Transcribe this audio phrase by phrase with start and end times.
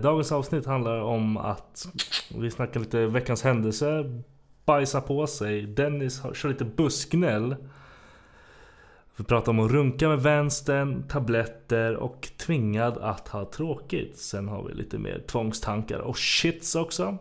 [0.00, 1.88] Dagens avsnitt handlar om att
[2.34, 4.04] vi snackar lite veckans händelse.
[4.64, 5.62] Bajsa på sig.
[5.62, 7.56] Dennis kör lite busknäll.
[9.16, 14.18] Vi pratar om att runka med vänstern, tabletter och tvingad att ha tråkigt.
[14.18, 17.18] Sen har vi lite mer tvångstankar och shits också.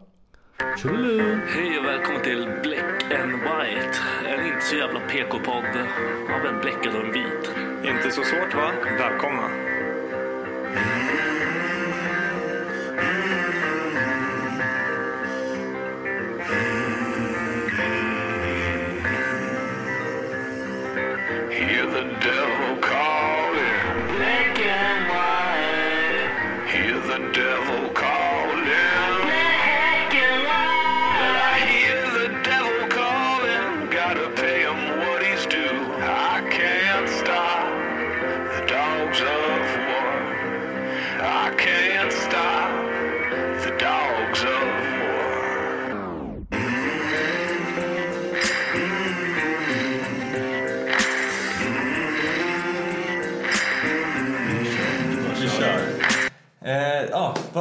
[0.77, 1.39] Tjolilu!
[1.47, 3.97] Hej och välkommen till Black and White.
[4.27, 5.77] En inte så jävla PK-podd
[6.35, 7.51] av en bläckad och en vit.
[7.95, 8.71] Inte så svårt va?
[8.99, 9.68] Välkomna.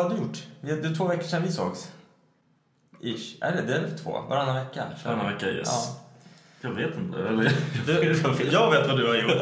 [0.02, 0.38] Vad har du gjort?
[0.60, 1.92] Det är två veckor sedan vi sågs.
[3.00, 3.36] Ish.
[3.40, 3.62] Är det?
[3.62, 4.10] Det är väl två?
[4.28, 4.84] Varannan vecka?
[5.04, 5.68] Varannan vecka, yes.
[5.68, 6.00] Ja.
[6.60, 7.18] Jag vet inte.
[7.18, 7.52] Eller,
[7.86, 7.92] Du,
[8.52, 9.32] jag vet vad du har gjort.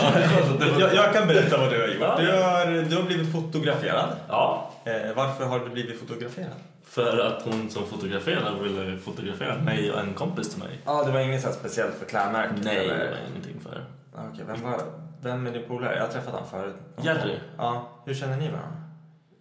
[0.81, 2.17] jag, jag kan berätta vad du har gjort.
[2.19, 4.09] Du har, du har blivit fotograferad.
[4.29, 6.53] Ja, Eh, varför har du blivit fotograferad?
[6.85, 10.81] för att hon som fotograferar ville fotografera mig och en kompis till mig.
[10.85, 12.57] Ja, det var inget så speciellt för klädmärket?
[12.65, 13.11] Nej, det eller?
[13.11, 13.85] var ingenting för.
[14.15, 14.81] Okej, vem, var,
[15.23, 15.95] vem är din polare?
[15.97, 16.75] Jag har träffat honom förut.
[17.03, 17.35] Jerry.
[17.59, 18.77] Ja, hur känner ni varandra?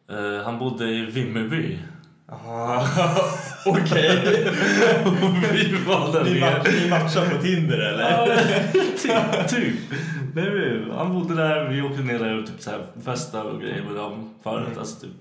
[0.09, 1.79] Eh, han bodde i Vimmerby.
[2.29, 2.88] Jaha,
[3.66, 4.19] okej.
[5.53, 8.38] Vi var där Ni, match, ni matchar på Tinder eller?
[8.97, 9.47] Typ.
[9.49, 9.75] typ.
[10.35, 13.83] Nej, han bodde där, vi åkte ner där och typ så här festade och grejer
[13.83, 14.77] med dem förut.
[14.79, 15.11] Alltså typ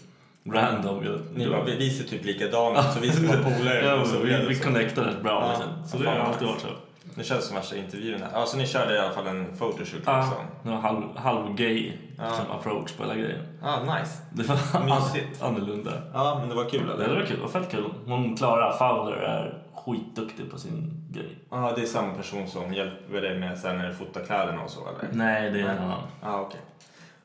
[0.54, 1.04] random.
[1.04, 3.84] Jag, Ni bara, vi, vi ser typ likadana så vi ska vara polare.
[3.84, 5.98] ja, vi, vi connectade rätt bra Ja, liksom.
[5.98, 6.68] Så det har alltid varit så.
[7.14, 8.28] Det känns som värsta intervjun här.
[8.32, 10.72] Ja, så ni körde i alla fall en photoshoot Ja, liksom?
[10.72, 12.24] var halv, halv gay Ja.
[12.28, 13.40] liksom, approach på hela grejen.
[13.62, 14.18] Ja, nice.
[14.32, 15.42] Det var Mysigt.
[15.42, 15.92] annorlunda.
[16.12, 17.08] Ja, men det var kul eller?
[17.08, 17.84] det var kul, det var fett kul.
[18.06, 21.38] Hon Klara Fowler är skitduktig på sin grej.
[21.50, 24.70] Ja, det är samma person som hjälper dig med sen när du fotar kläderna och
[24.70, 25.08] så eller?
[25.12, 26.02] Nej, det är en annan.
[26.22, 26.60] Ja, okej.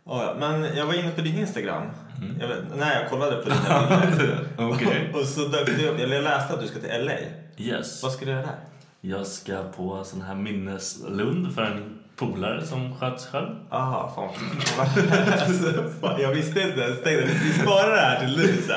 [0.06, 1.84] Ja, ja, men jag var inne på din Instagram.
[2.18, 2.40] Mm.
[2.40, 3.88] Jag vet, nej, jag kollade på dina
[4.18, 4.48] bilder.
[4.58, 5.12] Okej.
[5.14, 7.12] och så dök det upp, eller jag läste att du ska till LA.
[7.58, 8.04] Yes.
[8.04, 8.56] Vad ska du göra där?
[9.02, 13.56] Jag ska på sån här minneslund för en polare som sköt sig själv.
[13.70, 14.30] Aha, fan.
[15.32, 17.04] alltså, fan, jag visste inte ens.
[17.04, 18.74] Tänkte, vi sparar det här till nu så.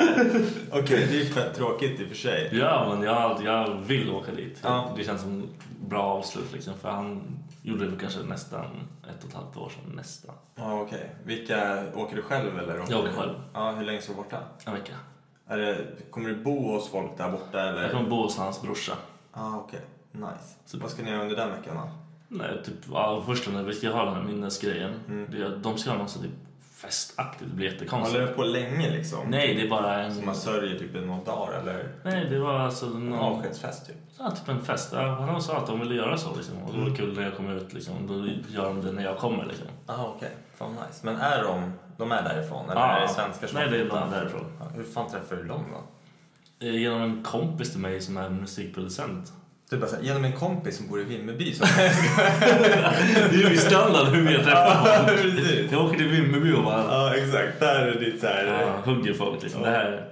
[0.79, 2.49] Okej, det är fett tråkigt i och för sig.
[2.53, 4.59] Ja, men jag, jag vill åka dit.
[4.63, 4.93] Ja.
[4.97, 5.43] Det känns som
[5.89, 6.73] bra avslut liksom.
[6.81, 7.21] För han
[7.61, 8.65] gjorde det kanske nästan
[9.09, 9.95] ett och ett halvt år sedan.
[9.95, 10.35] Nästan.
[10.55, 11.15] Ja, okej.
[11.23, 12.75] Vilka, åker du själv eller?
[12.89, 13.33] Jag åker själv.
[13.53, 14.37] Ja, hur länge ska du borta?
[14.65, 14.93] En vecka.
[15.47, 15.77] Är det,
[16.11, 17.81] kommer du bo hos folk där borta eller?
[17.81, 18.93] Jag kommer bo hos hans brorsa.
[19.33, 19.81] Ja, okej.
[20.11, 20.77] Nice.
[20.77, 22.02] Vad ska ni göra under den veckan då?
[22.33, 24.93] Nej, typ, ja, först när vi ska ha den här minnesgrejen.
[25.31, 26.31] Det, de ska ha något typ
[26.75, 27.49] festaktigt.
[27.49, 28.13] Det blir jättekonstigt.
[28.15, 29.19] Håller det på länge liksom?
[29.29, 30.15] Nej, det är bara en...
[30.15, 31.87] Så man sörjer typ i några dagar eller?
[32.03, 33.19] Nej, det var alltså En någon...
[33.19, 33.95] avskedsfest typ?
[34.19, 34.89] Ja, typ en fest.
[34.93, 36.57] Ja, han sa att de ville göra så liksom.
[36.63, 38.07] Och det var kul när jag kom ut liksom.
[38.07, 39.67] Då gör de det när jag kommer liksom.
[39.87, 40.99] Jaha okej, fan nice.
[41.05, 42.69] Men är de, de är därifrån?
[42.69, 42.87] Eller Ja.
[42.97, 44.45] är det svenskar som Nej, det är de därifrån.
[44.59, 46.67] Ja, hur fan träffade du dem då?
[46.67, 49.33] Eh, Genom en kompis till mig som är musikproducent.
[49.73, 51.67] Du bara såhär, genom en kompis som bor i Vimmerby som...
[53.31, 55.71] Det är ju standard hur vi har träffat Ja, precis.
[55.71, 58.45] Jag åker till Vimmerby och bara ja exakt, där är ditt såhär...
[58.45, 59.61] ja, hugger folk liksom.
[59.61, 60.07] Det här...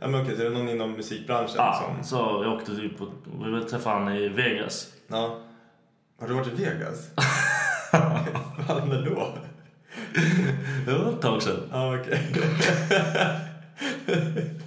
[0.00, 2.18] Ja men okej, så är det någon inom musikbranschen Ja, liksom?
[2.18, 3.08] så jag åkte typ och
[3.44, 4.86] vi ville träffa han i Vegas.
[5.08, 5.38] Ja.
[6.20, 7.08] Har du varit i Vegas?
[8.66, 9.34] Fan, när då?
[10.86, 11.60] Det var ett tag sedan.
[11.72, 12.20] Ja, okej.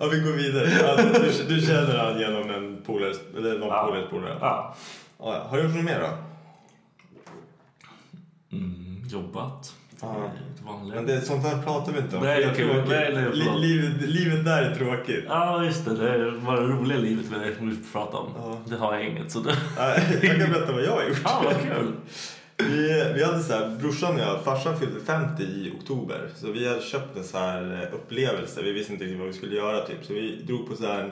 [0.00, 0.68] ja, vi går vidare.
[0.82, 3.86] Ja, du, du känner han genom en polare, eller någon Ja.
[3.86, 4.36] polares polare?
[4.40, 4.74] Ja.
[5.18, 5.46] Ja.
[5.50, 6.08] Har du gjort något mer då?
[8.56, 9.74] Mm, jobbat.
[10.00, 10.30] Ja.
[10.94, 12.22] Men det, sånt här pratar vi inte om.
[12.24, 15.24] Nej, Det är nej, nej, Li, livet, livet där är tråkigt.
[15.28, 15.94] Ja, just det.
[15.96, 17.24] Det är bara det roliga livet
[17.60, 18.30] vi vi pratar om.
[18.36, 18.58] Ja.
[18.64, 19.32] Det har jag inget.
[19.32, 19.56] Så det...
[20.22, 21.20] Jag kan berätta vad jag har gjort.
[21.24, 21.92] Ja, vad kul.
[22.58, 26.28] Vi, vi hade så här, brorsan och jag, farsan fyllde 50 i oktober.
[26.36, 28.62] Så vi hade köpt en så här eh, upplevelse.
[28.62, 30.04] Vi visste inte riktigt vad vi skulle göra typ.
[30.04, 31.10] Så vi drog på så här en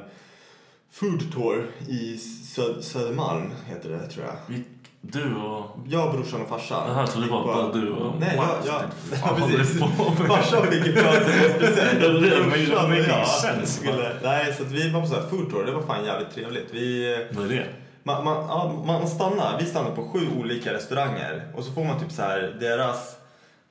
[0.93, 2.17] food tour i
[2.57, 4.61] Sö- Södermalm, heter det tror jag.
[5.01, 5.79] Du och...
[5.89, 6.83] Jag, brorsan och farsan.
[6.89, 8.83] Jaha, jag trodde det var bara du och Nej, jag, jag,
[9.23, 9.81] ja, precis.
[10.29, 12.01] Farsan fick ju födelsedagspresent.
[12.01, 13.67] Det jag sense.
[13.81, 15.65] skulle- Nej, så vi var på så här food tour.
[15.67, 16.67] Det var fan jävligt trevligt.
[16.71, 17.17] Vi...
[17.31, 17.67] Vad är det?
[18.07, 22.01] Man, man, ja, man stannar, vi stannar på sju olika restauranger och så får man
[22.01, 23.17] typ så här deras,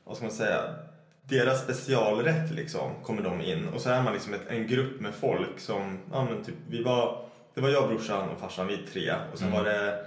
[0.04, 0.62] vad ska man säga,
[1.24, 5.14] deras specialrätt liksom kommer de in och så är man liksom ett, en grupp med
[5.14, 9.14] folk som, ja men typ vi var, det var jag, brorsan och farsan, vi tre
[9.34, 10.06] och sen var det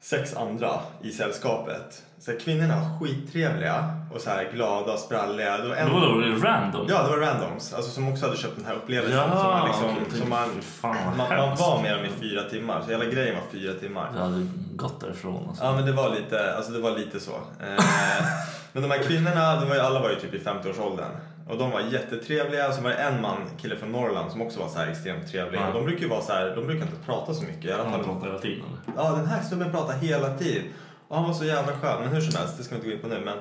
[0.00, 2.02] sex andra i sällskapet.
[2.18, 5.58] Så här, kvinnorna var skittrevliga och så här glada och spralliga.
[5.58, 6.86] Det var en, Det var då det random?
[6.88, 7.74] Ja, det var randoms.
[7.74, 9.18] Alltså som också hade köpt den här upplevelsen.
[9.18, 10.20] Ja, som man, liksom, okej.
[10.20, 12.82] som man, fan, man, man var med dem i fyra timmar.
[12.84, 14.10] Så hela grejen var fyra timmar.
[14.14, 15.48] Jag hade gått därifrån.
[15.48, 15.64] Alltså.
[15.64, 17.32] Ja men det var lite, alltså det var lite så.
[17.32, 17.84] Eh,
[18.72, 21.10] men de här kvinnorna, de var ju, alla var ju typ i 50-årsåldern.
[21.50, 22.68] Och de var jättetrevliga.
[22.68, 25.30] Och så var det en man, kille från Norrland, som också var så här extremt
[25.30, 25.58] trevlig.
[25.60, 25.66] Ja.
[25.68, 27.64] Och de brukar ju vara så här, de brukar inte prata så mycket.
[27.64, 28.64] I alla Han pratar hela tiden.
[28.86, 29.02] eller?
[29.04, 30.62] ja den här snubben pratar hela tiden.
[31.08, 32.00] Och han var så jävla skön.
[32.02, 33.20] Men hur som helst, det ska vi inte gå in på nu.
[33.24, 33.38] Men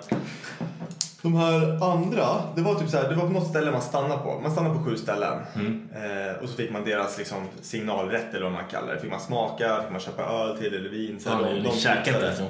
[1.21, 2.25] de här andra,
[2.55, 4.39] det var typ så här, det var på något ställe man stannade på.
[4.43, 5.37] Man stannade på sju ställen.
[5.95, 8.99] Eh, och så fick man deras liksom, signalrätt eller vad man kallar det.
[8.99, 11.19] Fick man smaka, fick man köpa öl till eller vin.
[11.19, 12.45] Så Ja, här, ni de käkade liksom.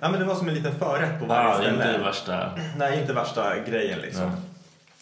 [0.00, 1.70] Ja men det var som en liten förrätt på varje Ja, ställe.
[1.94, 2.50] inte värsta.
[2.78, 4.22] Nej, inte värsta grejen liksom.
[4.24, 4.30] Ja.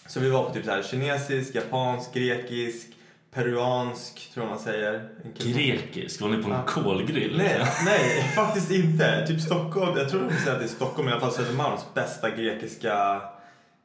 [0.06, 2.86] Så vi var på typ så här kinesisk, japansk, grekisk,
[3.34, 5.08] peruansk, tror jag man säger.
[5.38, 6.20] Grekisk?
[6.20, 7.34] Var ni på en kolgrill?
[7.38, 9.26] Nej, nej, faktiskt inte.
[9.26, 12.30] Typ Stockholm, jag tror de säger att det är Stockholm, i alla fall Södermalms bästa
[12.30, 13.20] grekiska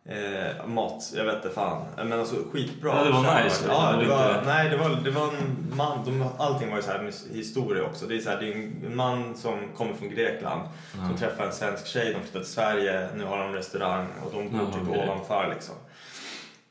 [0.10, 1.14] eh, mat.
[1.16, 1.86] Jag vet inte fan.
[1.98, 2.92] Men alltså skitbra.
[2.98, 4.00] Ja, det var nice, Ja, liksom.
[4.00, 6.06] det var inte- nej, det var, det var en man.
[6.06, 8.06] De, allting var ju så här historia också.
[8.06, 10.62] Det är, så här, det är en man som kommer från Grekland
[11.08, 12.14] som träffar en svensk tjej.
[12.14, 15.04] De flyttar till Sverige, nu har de restaurang och de bor Ja, typ okej.
[15.10, 15.76] ovanför liksom.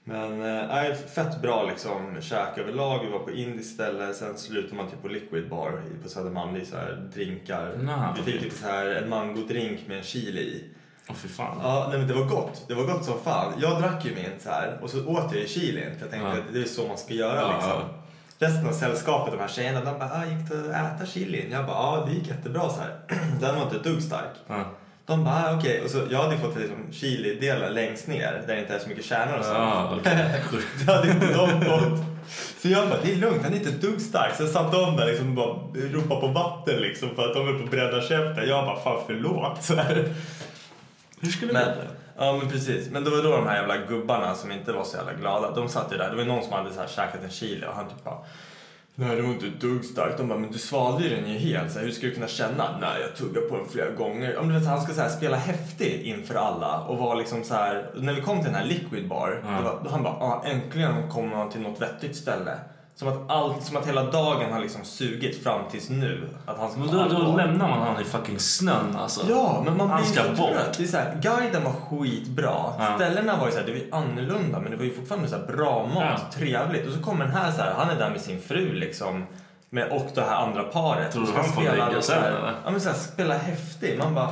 [0.08, 3.04] Men eh, nej, fett bra liksom käk överlag.
[3.04, 6.54] Vi var på indiskt ställe, sen slutade man typ på Liquid Bar på Södermalm.
[6.54, 7.72] Det är så här drinkar.
[7.82, 10.64] Nah, vi fick typ så här en mangodrink med en chili i.
[11.08, 11.58] Åh fy fan.
[11.62, 12.64] Ja, nej, men det var gott.
[12.68, 13.52] Det var gott som fan.
[13.58, 16.28] Jag drack ju min så här och så åt jag i chilin för jag tänkte
[16.28, 16.34] Ja.
[16.34, 17.70] att det är så man ska göra Ja, liksom.
[17.70, 17.88] ja.
[18.46, 21.66] Resten av sällskapet, de här tjejerna, de bara ah, “gick det att äta chilin?” Jag
[21.66, 22.96] bara “ja, det gick jättebra” så här.
[23.40, 24.30] Den var inte ett dugg stark.
[24.46, 24.64] Ja.
[25.08, 28.54] De bara ah, “okej” och så jag hade ju fått liksom, chili-delen längst ner där
[28.54, 29.52] det inte är så mycket kärnor och så.
[29.52, 30.42] Ja, okej.
[30.86, 32.00] det hade inte de fått.
[32.62, 34.34] Så jag bara “det är lugnt, han är inte ett dugg stark”.
[34.36, 37.58] Sen satt de där liksom och bara ropade på vatten liksom för att de höll
[37.58, 38.48] på att bränna käften.
[38.48, 39.62] Jag bara “fan förlåt”.
[39.62, 40.14] Så här.
[41.20, 41.86] Hur skulle Men, det
[42.18, 42.90] ja men precis.
[42.90, 45.50] Men det var då de här jävla gubbarna som inte var så jävla glada.
[45.50, 46.10] De satt ju där.
[46.10, 48.18] Det var någon som hade så här käkat en chili och han typ bara
[49.00, 50.18] Nej det var inte ett dugg starkt.
[50.18, 51.72] De bara, men du svalde ju den ju helt.
[51.72, 52.78] Så här, hur ska du kunna känna?
[52.80, 54.36] Nej jag tuggar på den flera gånger.
[54.40, 57.54] Men du vet, han ska så här, spela häftig inför alla och vara liksom så
[57.54, 57.90] här.
[57.94, 59.42] När vi kom till den här liquid bar.
[59.56, 62.58] Det var, då han bara, ah, äntligen kommer man till något vettigt ställe.
[62.98, 66.28] Som att, allt, som att hela dagen har liksom sugit fram tills nu.
[66.46, 69.20] Att han ska Men då, då lämnar man han i fucking snön alltså.
[69.28, 70.50] Ja, men man Han blir ska så bort.
[70.52, 70.74] trött.
[70.78, 72.54] Det är så här, guiden var skitbra.
[72.78, 72.92] Ja.
[72.96, 75.46] Ställena var ju så här, det var annorlunda men det var ju fortfarande så här
[75.46, 76.18] bra mat, Ja.
[76.32, 76.86] trevligt.
[76.86, 79.26] Och så kommer den här så här, han är där med sin fru liksom.
[79.70, 81.12] Med, och det här andra paret.
[81.12, 82.54] Tror du han får lägga här- eller?
[82.64, 83.98] Ja men så här, spela häftig.
[83.98, 84.28] Man bara,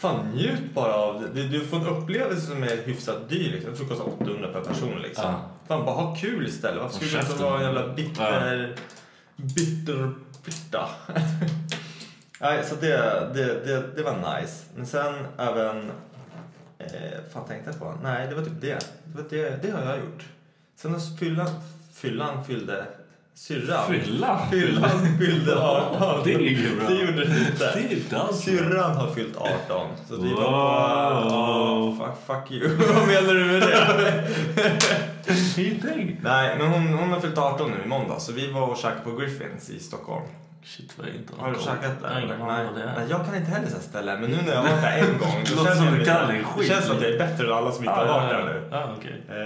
[0.00, 1.42] fan njut bara av det.
[1.42, 3.68] Du, får en upplevelse som är hyfsat dyr liksom.
[3.68, 5.24] Jag tror det kostar 800 per person liksom.
[5.24, 5.40] Ja.
[5.68, 6.82] Fan bara ha kul istället.
[6.82, 8.76] Varför skulle du inte vara en jävla bitter,
[9.36, 10.12] bitter,
[10.44, 10.86] bitter?
[12.40, 12.96] Nej, så det,
[13.34, 14.64] det, det, det var nice.
[14.76, 15.90] Men sen även...
[16.78, 17.94] Eh, fan tänkte jag på?
[18.02, 18.78] Nej, det var typ det.
[19.04, 20.24] Det, var det, det har jag gjort.
[20.76, 21.50] Sen när fyllan,
[21.92, 22.86] fyllan fyllde...
[23.40, 23.86] Syrran.
[23.88, 24.50] Fyllan?
[24.50, 26.22] Fyllan fyllde 18.
[26.24, 26.88] Det är ju bra.
[26.88, 27.72] Det gjorde det inte.
[28.10, 28.32] Det är.
[28.32, 29.88] Syrran har fyllt 18.
[30.08, 30.42] Så vi var
[31.22, 31.28] på...
[31.28, 32.76] Oh, fuck, fuck you.
[32.94, 34.28] Vad menar du med det?
[35.62, 36.20] Ingenting.
[36.22, 38.20] Nej, men hon, hon har fyllt 18 nu i måndag.
[38.20, 40.24] Så vi var och käkade på Griffins i Stockholm.
[40.64, 41.64] Shit vad jag inte Har du koll.
[41.64, 42.36] käkat där?
[42.38, 42.66] Har Nej.
[42.96, 44.20] Nej, jag kan inte heller så här ställen.
[44.20, 45.44] Men nu när jag har varit där en gång.
[45.46, 46.68] Det låter som du kan din skit.
[46.68, 48.68] Det känns som att jag är bättre än alla som inte har varit där nu.
[48.70, 49.22] Ja, okej.
[49.28, 49.36] Eh,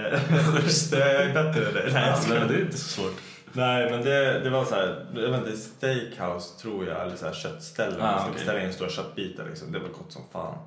[0.91, 1.89] jag är bättre än dig.
[1.93, 2.39] Nej, jag skojar.
[2.39, 3.21] men det är inte så svårt.
[3.55, 7.25] Nej, men det, det var så här, jag vet inte, steakhouse tror jag, eller så
[7.25, 7.95] här köttställe.
[7.99, 8.33] Ah, man ska okej.
[8.33, 9.71] beställa in stora köttbitar liksom.
[9.71, 10.57] Det var gott som fan.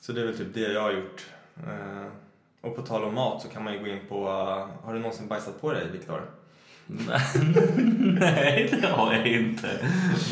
[0.00, 1.26] Så det är väl typ det jag har gjort.
[1.66, 2.06] Eh,
[2.60, 4.98] och på tal om mat så kan man ju gå in på, eh, har du
[4.98, 6.20] någonsin bajsat på dig Viktor?
[8.20, 9.68] Nej, det har jag inte.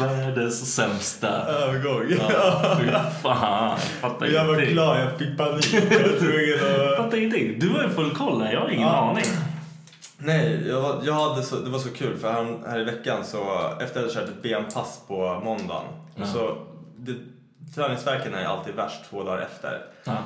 [0.00, 1.28] Världens sämsta.
[1.46, 2.16] Övergång.
[2.30, 2.87] Ja, fy
[3.22, 3.70] fan.
[3.70, 4.75] Jag fattar jag var ingenting.
[4.75, 5.75] klar, jag fick panik.
[5.75, 6.96] Jag var tvungen att...
[7.04, 7.58] fattar ingenting.
[7.58, 8.52] Du har ju full koll här.
[8.52, 9.10] Jag har ingen Ja.
[9.10, 9.25] aning.
[10.18, 13.38] Nej, jag, jag hade så, det var så kul för här, här i veckan så
[13.80, 15.84] efter att jag hade kört ett benpass på måndagen
[16.16, 16.26] Ja.
[16.26, 16.56] så
[16.96, 17.14] det,
[17.75, 19.82] träningsvärken är alltid värst två dagar efter.
[20.04, 20.16] Ja.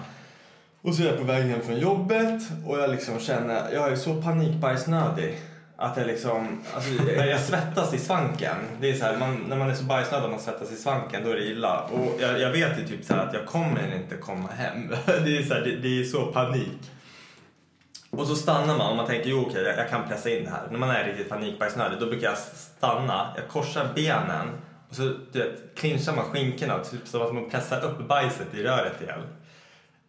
[0.83, 3.97] Och så är jag på väg hem från jobbet och jag liksom känner, jag är
[3.97, 5.39] så panikbajsnödig.
[5.77, 8.57] Att jag liksom, alltså jag, svettas i svanken.
[8.81, 11.25] Det är så här, man, när man är så bajsnödig att man svettas i svanken,
[11.25, 11.81] då är det illa.
[11.83, 14.89] Och jag, jag vet ju typ så här att jag kommer inte komma hem.
[15.07, 16.91] Det är så här, det, det är så panik.
[18.17, 20.51] Och så stannar man och man tänker, jo okej, jag, jag kan pressa in det
[20.51, 20.63] här.
[20.71, 24.49] När man är riktigt panikbajsnödig, då brukar jag stanna, jag korsar benen
[24.89, 25.03] och så
[25.33, 29.21] du vet, clinchar man skinkorna, typ som att man pressar upp bajset i röret igen.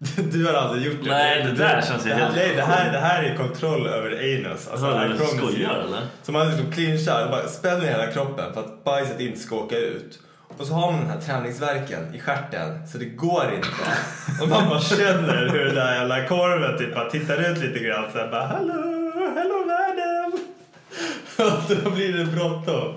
[0.31, 1.09] Du har aldrig gjort det?
[1.09, 4.67] Nej, det där känns det helt Nej, det här, det här är kontroll över anus.
[4.67, 5.37] Alltså, promise you.
[5.37, 6.01] skojar eller?
[6.23, 10.19] Så man liksom clinchar, bara spänner hela kroppen för att bajset inte ska åka ut.
[10.57, 13.67] Och så har man den här träningsverken i stjärten så det går inte.
[14.41, 18.05] Och man bara känner hur den där jävla korven typ bara tittar ut lite grann
[18.13, 18.73] så här bara Hallå,
[19.35, 20.31] hallå världen!
[21.37, 22.93] Och då blir det bråttom.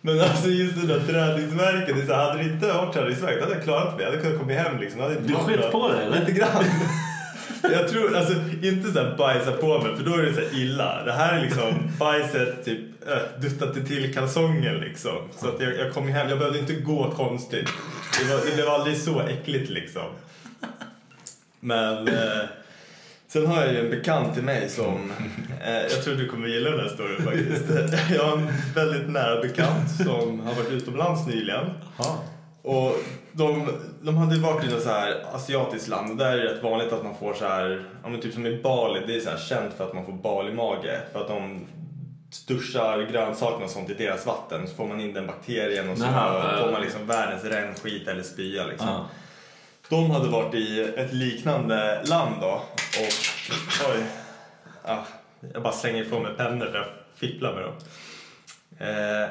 [0.00, 3.54] Men alltså just den där träningsverken, det så hade det inte varit träningsverk då hade
[3.54, 4.04] jag klarat mig.
[4.04, 5.00] Jag hade kunnat komma hem liksom.
[5.00, 6.20] Det hade Du skit på dig, eller?
[6.20, 6.64] Lite grann.
[7.72, 10.58] Jag tror, alltså inte så här bajsa på mig för då är det så här
[10.58, 11.04] illa.
[11.04, 15.18] Det här är liksom bajset typ eh, äh, duttat till kalsongen liksom.
[15.36, 17.68] Så att jag, jag kom hem, jag behövde inte gå konstigt.
[18.18, 20.06] Det, var, det blev aldrig så äckligt liksom.
[21.60, 22.42] Men eh,
[23.28, 25.12] sen har jag ju en bekant till mig som,
[25.64, 27.64] eh, jag tror du kommer gilla den här storyn faktiskt.
[28.14, 31.66] Jag har en väldigt nära bekant som har varit utomlands nyligen.
[32.64, 32.96] Och
[33.32, 33.68] de,
[34.02, 36.92] de hade varit i något så här asiatiskt land och där är det rätt vanligt
[36.92, 39.38] att man får så här, ja men typ som i Bali, det är så här
[39.38, 41.00] känt för att man får Bali-mage.
[41.12, 41.66] För att de
[42.48, 46.04] duschar grönsakerna och sånt i deras vatten så får man in den bakterien och så
[46.04, 48.88] Jaha, får man liksom världens rännskit eller spya liksom.
[48.88, 49.06] Ja.
[49.88, 53.12] De hade varit i ett liknande land då och
[53.90, 54.04] oj,
[54.84, 55.06] ja,
[55.52, 57.74] jag bara slänger ifrån mig pennor för jag fipplar med dem.
[58.78, 59.28] Eh,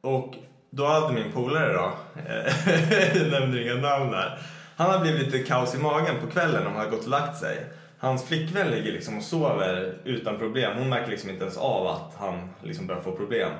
[0.00, 0.34] och
[0.74, 1.92] då hade min polare då,
[2.26, 4.38] eh, jag nämner inga namn här,
[4.76, 7.38] han har blivit lite kaos i magen på kvällen om han har gått och lagt
[7.38, 7.66] sig.
[7.98, 10.78] Hans flickvän ligger liksom och sover utan problem.
[10.78, 13.50] Hon märker liksom inte ens av att han liksom börjar få problem.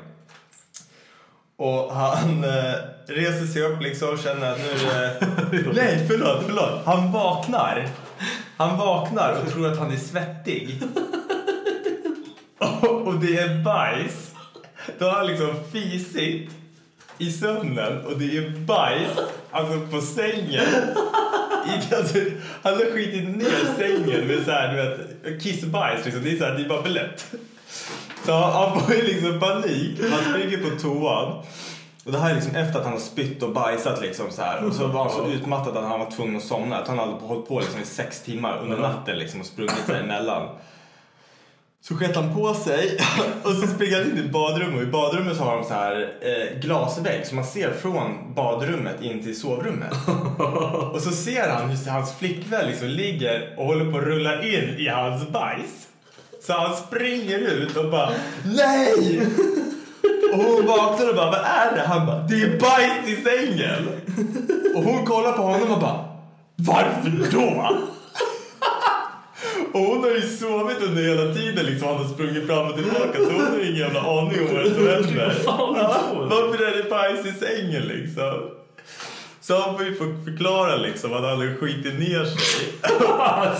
[1.56, 2.74] Och han eh,
[3.06, 5.72] reser sig upp liksom och känner att nu är det...
[5.74, 6.84] Nej, förlåt, förlåt.
[6.84, 7.88] Han vaknar.
[8.56, 10.82] Han vaknar och tror att han är svettig.
[12.58, 14.34] Och, och det är bajs.
[14.98, 16.50] Då har han liksom fisit
[17.22, 19.10] i sömnen och det är bajs,
[19.50, 20.66] alltså på sängen.
[21.66, 22.18] I, alltså,
[22.62, 26.24] han har skitit ner sängen med så här, du vet, kissbajs liksom.
[26.24, 27.34] Det är så här, det är bara blätt.
[28.26, 30.00] Så han får ju liksom panik.
[30.10, 31.42] Han springer på toan.
[32.04, 34.64] Och det här är liksom efter att han har spytt och bajsat liksom så här.
[34.64, 36.76] Och så var han så utmattad att han var tvungen att somna.
[36.76, 40.00] Att han hade hållit på liksom i sex timmar under natten liksom och sprungit sig
[40.00, 40.48] emellan.
[41.84, 42.98] Så sket han på sig
[43.42, 46.12] och så springer han in i badrummet och i badrummet så har de så här
[46.20, 49.92] eh, glasvägg så man ser från badrummet in till sovrummet.
[50.92, 54.74] Och så ser han hur hans flickvän liksom ligger och håller på att rulla in
[54.78, 55.88] i hans bajs.
[56.46, 58.10] Så han springer ut och bara
[58.44, 59.20] NEJ!
[60.32, 61.82] Och hon vaknar och bara vad är det?
[61.86, 63.88] Han bara det är bajs i sängen!
[64.74, 66.04] Och hon kollar på honom och bara
[66.56, 67.76] varför då?
[69.72, 71.88] Och hon har ju sovit under hela tiden liksom.
[71.88, 74.86] Han har sprungit fram och tillbaka så hon har ingen jävla aning om vad som
[74.86, 75.42] händer.
[76.28, 78.50] Varför är det bajs i sängen liksom?
[79.40, 82.68] Så han får ju förklara liksom att han har skitit ner sig.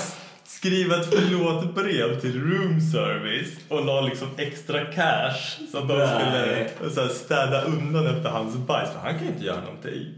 [0.63, 6.69] skriva ett förlåt-brev till room service och la liksom extra cash så att de skulle
[6.91, 8.91] så här, städa undan efter hans bajs.
[8.91, 10.15] För han kan ju inte göra någonting.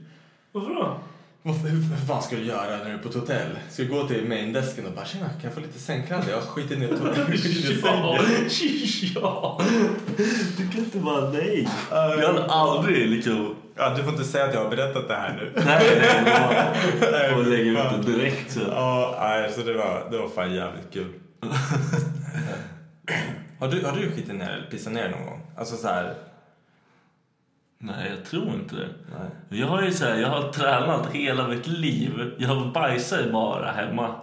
[0.52, 0.98] Varför då?
[1.46, 3.48] Hur, fan ska du göra när du är på ett hotell?
[3.70, 6.30] Ska du gå till maindesken och bara tjena, kan jag få lite sängkläder?
[6.30, 9.60] Jag skitit ner to- skitit ner Ja.
[10.56, 11.68] Du kan inte bara nej.
[11.90, 13.54] Jag hade aldrig liksom...
[13.76, 15.52] Ja, du får inte säga att jag har berättat det här nu.
[15.66, 16.22] Nej, nej,
[17.12, 17.30] nej.
[17.30, 18.52] Jag lägger ut det direkt.
[18.52, 18.60] Så.
[18.60, 21.12] Ja, nej, så det var, det var fan jävligt kul.
[23.58, 25.40] har, du, har du skitit ner eller pissat ner någon gång?
[25.56, 26.14] Alltså så här...
[27.78, 28.88] Nej, jag tror inte det.
[29.18, 29.60] Nej.
[29.60, 32.32] Jag har ju så här, jag har tränat hela mitt liv.
[32.38, 34.14] Jag bajsar ju bara hemma.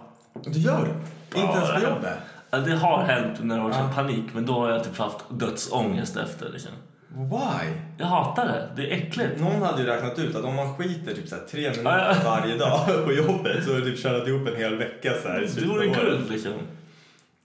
[0.44, 1.40] Du gör det?
[1.40, 2.18] Inte ens på jobbet?
[2.50, 3.92] Ja, det har hänt när det har varit Ja.
[3.94, 6.48] panik, men då har jag typ haft dödsångest efter.
[6.48, 6.70] Liksom.
[7.08, 7.72] Why?
[7.98, 8.68] Jag hatar det.
[8.76, 9.40] Det är äckligt.
[9.40, 12.80] Någon hade ju räknat ut att om man skiter typ så tre minuter varje dag
[13.06, 15.66] på jobbet så är det typ tjänat ihop en hel vecka så här i Det
[15.66, 16.52] vore guld liksom.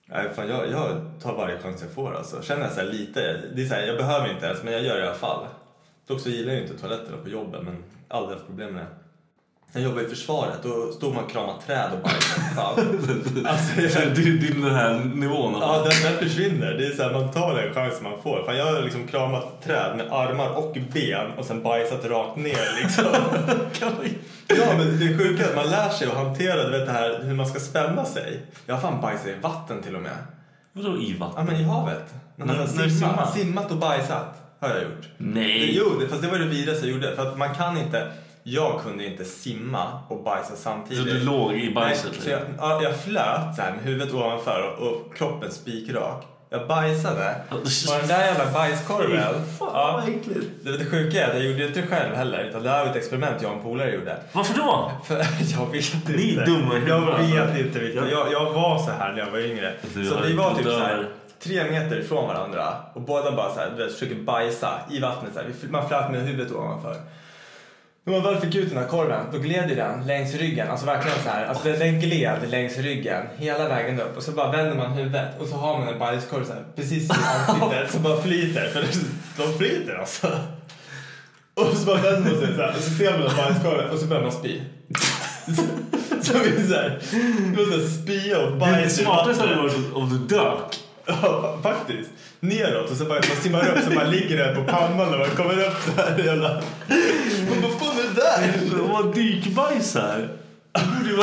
[0.05, 2.41] Nej, fan, jag, jag tar varje chans jag får alltså.
[2.41, 4.95] Känner jag så lite, det är så här, jag behöver inte ens men jag gör
[4.95, 5.45] det i alla fall.
[6.07, 8.87] Dock så gillar jag inte toaletterna på jobbet men aldrig haft problem med det.
[9.73, 12.55] Jag jobbar i försvaret och stod man och kramade träd och bajsade.
[12.55, 12.75] Fan.
[13.47, 15.55] Alltså, Så jag, det är din den här nivån.
[15.61, 16.73] ja, den, den försvinner.
[16.73, 18.43] Det är så här, man tar den chansen man får.
[18.45, 22.81] Fan, jag har liksom kramat träd med armar och ben och sen bajsat rakt ner
[22.83, 23.05] liksom.
[24.47, 27.19] Ja, men det sjuka är att man lär sig att hantera du vet, det här,
[27.23, 28.41] hur man ska spänna sig.
[28.65, 30.17] Jag har fan bajsat i vatten till och med.
[30.73, 31.45] Vadå i Ja, vatten?
[31.45, 32.13] men i havet.
[32.35, 33.29] När man När- har simmar?
[33.35, 35.07] simmat och bajsat har jag gjort.
[35.17, 35.75] Nej.
[35.77, 37.15] Jo, fast det var det vidrigaste jag gjorde.
[37.15, 38.07] För att man kan inte,
[38.43, 41.05] jag kunde inte simma och bajsa Så samtidigt.
[41.05, 42.11] du låg i bajset?
[42.11, 46.25] Nej, så jag, ja, jag flöt så här med huvudet ovanför och, och kroppen spikrak.
[46.49, 47.55] Jag bajsade på
[47.99, 49.19] den där jävla bajskorven.
[49.59, 50.01] Fan, Ja.
[50.05, 50.47] vad äckligt.
[50.63, 52.43] Det, det sjuka är att jag gjorde det inte själv heller.
[52.49, 54.17] Utan det här var ett experiment jag och en polare gjorde.
[54.33, 54.91] Varför då?
[55.05, 55.15] För
[55.59, 56.11] jag vet inte.
[56.11, 56.73] Ni är dumma
[57.35, 57.79] Jag vet inte.
[57.79, 59.73] Jag, jag var så här när jag var yngre.
[59.93, 61.07] Du så vi var typ så här.
[61.43, 62.73] Tre meter ifrån varandra.
[62.93, 65.33] Och båda bara så här, du vet, försöker bajsa i vattnet.
[65.33, 65.47] Så här.
[65.61, 66.95] Vi- Man flöt med huvudet ovanför.
[68.03, 70.69] När man väl fick ut den här korven, då gled ju den längs ryggen.
[70.69, 71.45] Alltså verkligen så här.
[71.45, 74.17] Alltså den- den gled längs ryggen hela vägen upp.
[74.17, 77.09] Och så bara vänder man huvudet och så har man en bajskorv så här, precis
[77.09, 77.13] i
[77.47, 78.67] ansiktet som bara flyter.
[78.67, 78.83] För
[79.43, 80.27] de flyter alltså.
[81.53, 83.99] Och så bara vänder man sig så här, och så ser man den bajskorven och
[83.99, 84.61] så börjar man spy.
[86.21, 86.99] Så vi är så här,
[87.55, 90.79] det var så här spya och Det bajs i smartaste hade varit om du dök.
[91.21, 92.09] Ja, fa- faktiskt.
[92.39, 95.29] Neråt och så bara man simmar upp så man ligger där på pannan och man
[95.29, 96.61] kommer upp så här jävla...
[97.49, 98.75] Men vad fan är det där?
[98.77, 100.29] Det var dykbajs här.
[100.73, 101.15] Det borde ju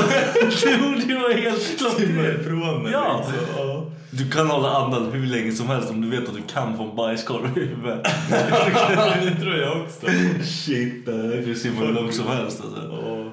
[1.21, 2.41] vara, helt Simma klockrent.
[2.41, 3.25] ifrån det Ja.
[3.33, 3.47] liksom.
[3.57, 3.87] Ja.
[4.11, 6.83] Du kan hålla andan hur länge som helst om du vet att du kan få
[6.91, 8.07] en bajskorv i huvudet.
[9.23, 10.07] det tror jag också.
[10.45, 12.81] Shit, det här kan simma hur långt som helst alltså.
[13.07, 13.31] Ja.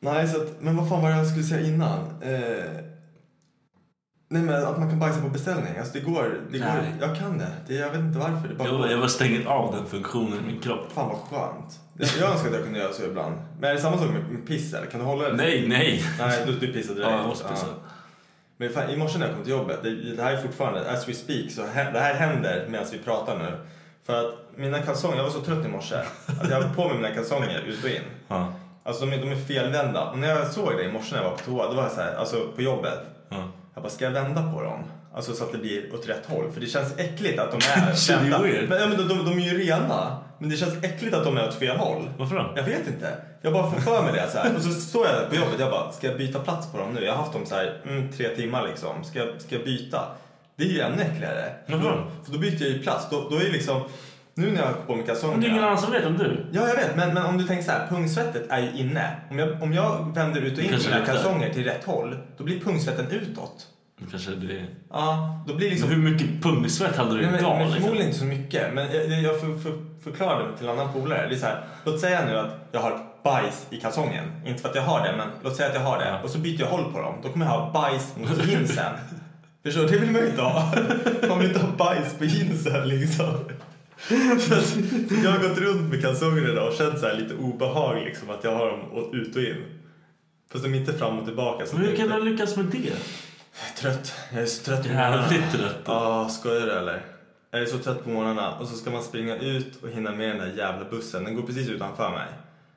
[0.00, 1.98] Nej, så att, men vad fan var det jag skulle säga innan?
[2.22, 2.64] Eh,
[4.32, 5.78] nej men att man kan bajsa på beställning.
[5.78, 6.40] Alltså det går.
[6.50, 6.94] Det går Nej.
[7.00, 7.50] jag kan det.
[7.66, 7.74] det.
[7.74, 8.48] Jag vet inte varför.
[8.48, 8.90] Det bara Jag, går.
[8.90, 10.92] jag bara stänger av den funktionen i min kropp.
[10.94, 11.78] Fan vad skönt.
[12.20, 13.34] Jag önskar att jag kunde göra så ibland.
[13.60, 14.86] Men är det samma sak med, med piss eller?
[14.86, 15.36] Kan du hålla det?
[15.36, 16.04] Nej, nej.
[16.18, 17.10] Nej, du, du pissar direkt.
[17.10, 17.66] Ja, jag måste pissa.
[18.56, 21.08] Men fan, i morse när jag kom till jobbet, det, det här är fortfarande, as
[21.08, 21.60] we speak, så
[21.92, 23.52] det här händer medan vi pratar nu.
[24.06, 25.94] För att mina kalsonger, jag var så trött i morse,
[26.40, 28.02] att jag hade på mig mina kalsonger ut och in.
[28.28, 28.52] Ja.
[28.82, 30.10] Alltså de är, de är felvända.
[30.10, 31.92] Och när jag såg det i morse när jag var på toa, då var jag
[31.92, 32.98] så här, alltså på jobbet.
[33.80, 33.82] Ja.
[33.82, 34.84] Jag bara, ska jag vända på dem?
[35.14, 36.50] Alltså så att det blir åt rätt håll.
[36.52, 38.38] För det känns äckligt att de är vända.
[38.68, 40.16] Men, ja, men de, de, de är ju rena.
[40.38, 42.10] Men det känns äckligt att de är åt fel håll.
[42.18, 42.52] Varför då?
[42.56, 43.14] Jag vet inte.
[43.42, 44.56] Jag bara får för mig det så här.
[44.56, 47.04] Och så står jag på jobbet jag bara, ska jag byta plats på dem nu?
[47.04, 49.04] Jag har haft dem så här mm, tre timmar liksom.
[49.04, 50.00] Ska, jag- ska jag byta?
[50.56, 51.52] Det är ju ännu äckligare.
[51.66, 51.90] För Varför?
[51.90, 53.06] då, för då byter jag ju plats.
[53.10, 53.82] Då, då är liksom,
[54.40, 55.32] nu när jag har på mig kalsongerna.
[55.32, 56.46] Men det är ingen annan som vet om du.
[56.52, 56.96] Ja, jag vet.
[56.96, 59.16] Men, men om du tänker så här, pungsvettet är ju inne.
[59.30, 62.60] Om jag, om jag vänder ut och in mina kalsonger till rätt håll, då blir
[62.60, 63.66] pungsvetten utåt.
[64.10, 64.64] Kanske det...
[64.90, 65.88] Ja, då blir liksom...
[65.88, 67.56] Hur mycket pungsvett hade du Nej, men, idag?
[67.58, 67.82] men liksom?
[67.82, 68.74] förmodligen inte så mycket.
[68.74, 69.72] Men jag, jag för, för,
[70.04, 71.28] förklarade det till en annan polare.
[71.28, 74.24] Det är så här, låt säga nu att jag har bajs i kalsongen.
[74.46, 76.20] Inte för att jag har det, men låt säga att jag har det.
[76.24, 77.14] Och så byter jag håll på dem.
[77.22, 78.92] Då kommer jag ha bajs mot jeansen.
[79.62, 79.88] Förstår du?
[79.88, 80.74] Det vill man ju inte ha.
[81.28, 83.34] Man vill inte ha bajs på jeansen liksom.
[85.24, 88.44] Jag har gått runt med kalsonger idag och känt så här lite obehag liksom att
[88.44, 89.64] jag har dem ut och in.
[90.52, 91.66] Fast de är inte fram och tillbaka.
[91.66, 92.78] Så Men hur kan du lyckas med det?
[92.78, 94.14] Jag är trött.
[94.32, 95.22] Jag är så trött på morgnarna.
[95.22, 95.82] Jävligt trött.
[95.84, 97.02] Ja, skojar du eller?
[97.50, 100.28] Jag är så trött på morgnarna och så ska man springa ut och hinna med
[100.28, 101.24] den där jävla bussen.
[101.24, 102.28] Den går precis utanför mig.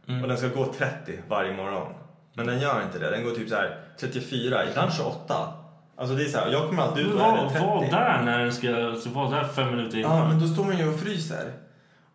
[0.07, 0.21] Mm.
[0.21, 1.93] Och den ska gå 30 varje morgon.
[2.33, 3.09] Men den gör inte det.
[3.09, 5.53] Den går typ så här 34, ibland 28.
[5.97, 7.65] Alltså det är så här, jag kommer alltid ut var, det 30.
[7.65, 8.75] var där när den ska...
[8.85, 10.27] Alltså, var där fem minuter Ja, innan.
[10.29, 11.51] men då står man ju och fryser.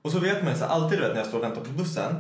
[0.03, 1.71] Och så vet man ju så här, alltid vet, när jag står och väntar på
[1.71, 2.15] bussen.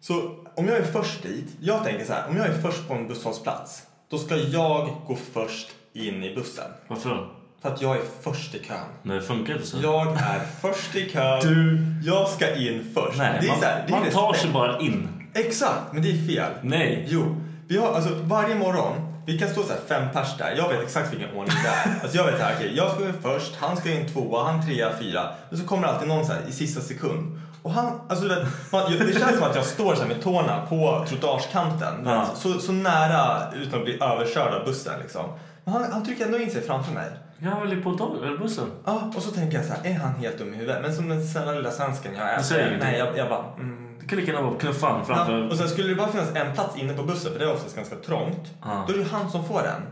[0.00, 0.14] Så
[0.54, 3.08] om jag är först dit, jag tänker så här, om jag är först på en
[3.08, 3.82] busshållplats.
[4.10, 6.64] då ska jag gå först in i bussen.
[6.88, 7.26] Varför då?
[7.62, 8.76] För att jag är först i kön.
[9.02, 9.76] Nej, det funkar inte så.
[9.82, 11.40] Jag är först i kön.
[11.42, 13.18] Du- Jag ska in först.
[13.18, 15.08] Nej, det är man, så här, det är man tar sig bara in.
[15.34, 16.52] Exakt, men det är fel.
[16.62, 17.06] Nej.
[17.08, 17.36] Jo,
[17.68, 18.92] vi har alltså varje morgon,
[19.30, 20.54] vi kan stå så här fem pers där.
[20.56, 22.02] Jag vet exakt vilken ordning det är.
[22.02, 24.90] Alltså jag vet här, okej, jag ska in först, han ska in tvåa, han trea,
[24.98, 25.28] fyra.
[25.50, 27.40] Och så kommer alltid någon så här i sista sekund.
[27.62, 30.22] Och han, alltså du vet, man, det känns som att jag står så här med
[30.22, 31.94] tårna på trottoarskanten.
[32.04, 32.26] Ja.
[32.34, 35.24] Så, så nära utan att bli överkörd av bussen liksom.
[35.64, 37.10] Men han, han trycker ändå in sig framför mig.
[37.38, 37.90] Jag var väl på
[38.22, 38.70] eller bussen.
[38.84, 40.82] Ja, och så tänker jag så här, är han helt dum i huvudet?
[40.82, 42.38] Men som den snälla lilla svensken jag är.
[42.38, 42.78] Du säger.
[42.80, 45.38] Nej, jag, jag bara, mm, Lika gärna vara knuffa han framför.
[45.38, 47.52] Ja, och sen skulle det bara finnas en plats inne på bussen, för det är
[47.52, 48.54] oftast ganska trångt.
[48.62, 48.84] Ja.
[48.88, 49.82] Då är det han som får den.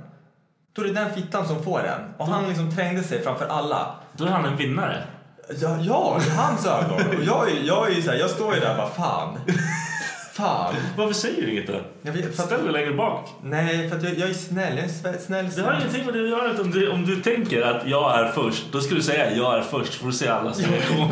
[0.72, 2.00] Då är det den fittan som får den.
[2.18, 3.94] Och han liksom trängde sig framför alla.
[4.12, 5.02] Då är han en vinnare.
[5.60, 7.06] Ja, ja i hans ögon.
[7.08, 9.38] Och jag, är, jag, är så här, jag står ju där och bara fan.
[10.38, 10.74] Fan.
[10.96, 11.80] Varför säger du inget då?
[12.02, 13.28] Jag vet, för att, Ställ dig längre bak.
[13.42, 14.76] nej, för att jag, jag är snäll.
[14.76, 15.48] Jag är sve- snäll.
[15.56, 15.80] Det har snäll.
[15.80, 16.62] ingenting med det att göra.
[16.62, 19.62] Om du, om du tänker att jag är först, då ska du säga jag är
[19.62, 19.94] först.
[19.94, 21.08] Får du se alla som är kvar.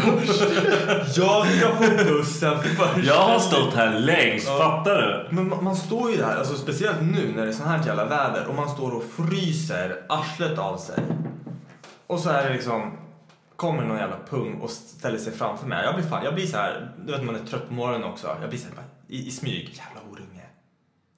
[1.16, 3.06] Jag ska på bussen först.
[3.06, 4.58] Jag har stått här längst, Ja.
[4.58, 4.94] fattar
[5.30, 5.34] du?
[5.36, 8.04] Men man, man står ju där, alltså speciellt nu när det är sån här jävla
[8.04, 10.98] väder och man står och fryser arslet av sig.
[12.06, 12.98] Och så är det liksom,
[13.56, 15.84] kommer någon jävla pung och ställer sig framför mig.
[15.84, 18.26] Jag blir fan, jag blir så här, du vet man är trött på morgonen också.
[18.40, 20.42] Jag blir så här, i, i smyg, jävla horunge.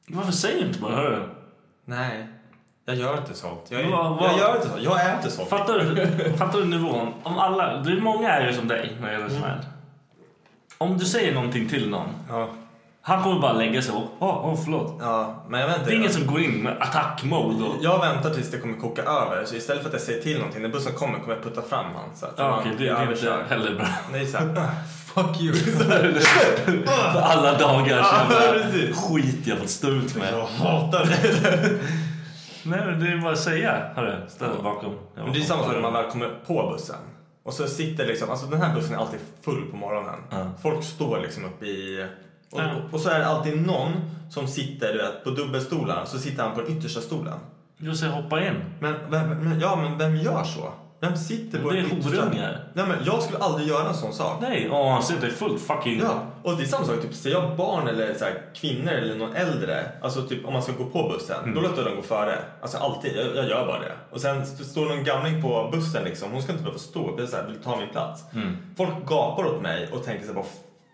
[0.09, 1.29] Varför säger du inte bara hörru?
[1.85, 2.27] Nej,
[2.85, 3.67] jag gör inte sånt.
[3.69, 4.83] Jag, är, Vad- vad- jag gör inte sånt.
[4.83, 5.49] Jag är inte sånt.
[5.49, 6.07] Fattar du,
[6.39, 7.13] fattar du nivån?
[7.23, 9.61] Om alla, det är många är ju som dig när det gäller sånt här.
[10.79, 12.49] Om du säger någonting till någon, Ja,
[13.09, 14.97] han kommer bara lägga sig och åh, oh, förlåt.
[15.01, 15.91] ja, men jag vet inte.
[15.91, 17.75] Det är ingen som går in med attack-mode och...
[17.81, 19.45] Jag väntar tills det kommer koka över.
[19.45, 21.87] Så istället för att jag säger till någonting, när bussen kommer kommer jag putta fram
[21.95, 22.17] han.
[22.17, 23.87] Så att Ja, okej, det, det är inte heller bra.
[24.13, 24.71] Det är såhär,
[25.15, 25.55] fuck you.
[27.13, 28.05] För alla dagar
[28.53, 28.97] precis.
[28.97, 30.33] skit jag fått stå ut med.
[30.33, 31.71] Jag hatar det.
[32.63, 33.91] Nej men det är bara att säga.
[33.95, 34.95] Hörru, ställ dig bakom.
[35.15, 36.97] Men det är samma sak när man väl kommer på bussen.
[37.43, 40.21] Och så sitter liksom, alltså den här bussen är alltid full på morgonen.
[40.31, 40.51] Ja.
[40.63, 42.07] Folk står liksom uppe i...
[42.53, 42.71] Och, Ja.
[42.93, 43.93] och så är det alltid någon
[44.31, 47.39] som sitter du vet, på dubbelstolar, så sitter han på den yttersta stolen.
[47.79, 48.55] Just det, hoppa in.
[48.81, 50.73] Men, vem, men, ja, men vem gör så?
[51.01, 52.65] Vem sitter på Det är horungar.
[52.75, 54.39] Nej, men jag skulle aldrig göra en sån sak.
[54.41, 56.01] Nej, åh han sitter fullt fucking...
[56.01, 57.03] Ja, och det är samma sak.
[57.03, 60.63] Typ, ser jag barn eller så här, kvinnor eller någon äldre, alltså typ om man
[60.63, 62.39] ska gå på bussen, då låter jag dem gå före.
[62.63, 63.93] Alltså alltid, jag, jag gör bara det.
[64.11, 67.29] Och sen st- står någon gamling på bussen liksom, hon ska inte behöva stå, jag
[67.29, 68.25] så här, vill ta min plats.
[68.77, 70.47] Folk gapar åt mig och tänker så här, vad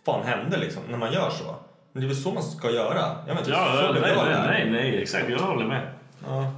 [0.04, 1.54] fan hände liksom, när man gör så?
[1.92, 3.02] Men det är väl så man ska göra?
[3.26, 4.46] Jag vet Ja, så nej, nej, där.
[4.46, 5.24] nej, nej, exakt.
[5.30, 5.82] Jag håller med.
[6.28, 6.52] Ja,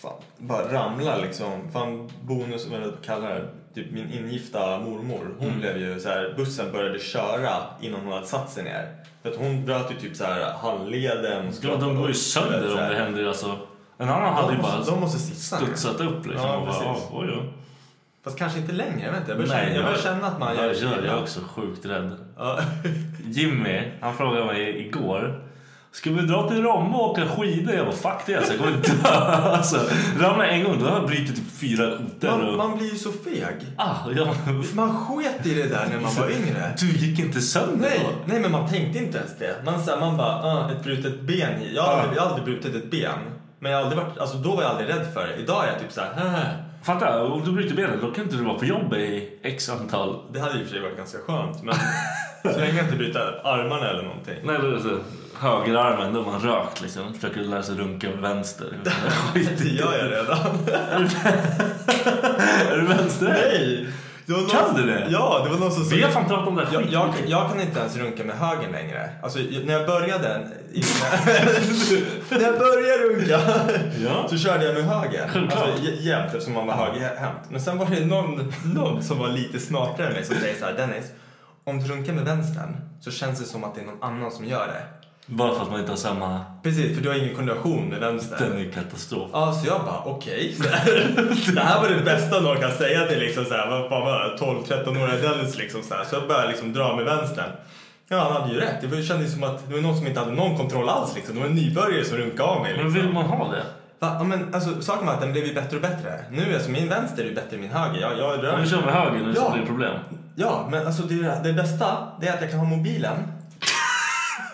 [0.00, 0.12] fan.
[0.38, 1.70] Bara ramla liksom.
[1.72, 3.48] Fan, bonus, vad jag kallar det.
[3.74, 5.34] Typ min ingifta mormor.
[5.38, 8.96] Hon blev ju så här, bussen började köra innan hon hade satt sig ner.
[9.22, 11.52] För att hon bröt ju typ så här handleden.
[11.62, 13.56] Ja, de går ju sönder om det händer alltså.
[13.98, 15.58] En annan hade De ju bara måste, de måste ner.
[15.66, 16.46] studsat upp liksom.
[16.48, 17.08] Ja, och bara, precis.
[17.12, 17.52] "Åh, oj, oj.
[18.24, 19.30] Fast kanske inte längre, jag vet inte.
[19.30, 20.90] Jag börjar, känna, jag börjar känna att man jag gör.
[20.92, 21.12] Jag illa.
[21.12, 22.16] är också sjukt rädd.
[22.36, 22.58] Ja.
[23.26, 25.42] Jimmy, han frågade mig igår.
[25.92, 27.74] Ska vi dra till Romme och åka skidor?
[27.74, 29.08] Jag bara fuck det alltså, jag kommer dö.
[29.56, 29.76] Alltså,
[30.18, 32.28] ramlar jag en gång då har jag brutit typ fyra kotor.
[32.38, 32.56] Man, och...
[32.56, 33.56] man blir ju så feg.
[33.76, 34.28] Ah, jag...
[34.74, 36.74] Man sket i det där när man var yngre.
[36.78, 38.10] Du gick inte sönder Nej, då?
[38.24, 39.56] nej, men man tänkte inte ens det.
[39.64, 41.52] Man, så här, man bara, ah, ett brutet ben.
[41.74, 43.18] Jag har, aldrig, jag har aldrig brutit ett ben.
[43.58, 45.34] Men jag har aldrig varit, alltså, då var jag aldrig rädd för det.
[45.42, 46.46] Idag är jag typ så här, "Haha."
[46.82, 50.18] Fatta, om du bryter benet då kan inte du vara på jobb i x antal...
[50.32, 51.62] Det hade i och för sig varit ganska skönt.
[51.62, 51.74] Men
[52.54, 54.36] så länge jag inte bryter armarna eller någonting.
[54.44, 54.98] Nej, det är så.
[55.38, 57.14] Högerarmen, då har man rökt liksom.
[57.14, 58.78] Försöker lära sig runka med vänster.
[59.34, 60.38] Det gör jag redan.
[62.70, 63.28] är du vänster?
[63.28, 63.88] Nej!
[64.32, 65.06] Någon Kan som- du det?
[65.10, 67.48] Ja, det var någon som Vi har fan pratat om det här jag, jag, jag
[67.50, 69.10] kan inte ens runka med höger längre.
[69.22, 70.48] Alltså, när jag började...
[72.30, 73.40] när jag började runka
[74.04, 74.28] Ja.
[74.28, 75.28] så körde jag med höger.
[75.28, 75.62] Självklart.
[75.68, 77.38] Alltså, jä- jämt eftersom man var högerhänt.
[77.50, 80.64] Men sen var det någon, någon som var lite smartare än mig som säger så
[80.64, 81.04] här, Dennis,
[81.64, 84.44] om du runkar med vänstern så känns det som att det är någon annan som
[84.44, 84.82] gör det.
[85.26, 86.40] Bara för att man inte har samma...
[86.62, 88.36] Precis, för du har ingen koordination med vänster.
[88.40, 89.30] Den är katastrof.
[89.32, 90.54] Ja, så jag bara okej.
[90.56, 91.14] så här.
[91.54, 94.24] Det här var det bästa någon kan säga till liksom så här, vad fan var
[94.24, 96.04] det, 12-13-åriga Dennis liksom så här.
[96.04, 97.50] Så jag började liksom dra med vänstern.
[98.08, 98.90] Ja, han hade ju rätt.
[98.90, 101.34] Det kändes som att det var någon som inte hade någon kontroll alls liksom.
[101.34, 103.02] Det var en nybörjare som runkade av mig Men liksom.
[103.02, 103.62] vill man ha det?
[103.98, 104.16] Va?
[104.18, 106.24] Ja, men alltså saken var att den blev ju bättre och bättre.
[106.30, 108.00] Nu alltså min vänster är bättre än min höger.
[108.00, 109.50] Jag, jag rör Om du kör med höger nu så Ja.
[109.52, 109.98] blir det problem.
[110.36, 111.86] Ja, men alltså det, det bästa
[112.20, 113.16] det är att jag kan ha mobilen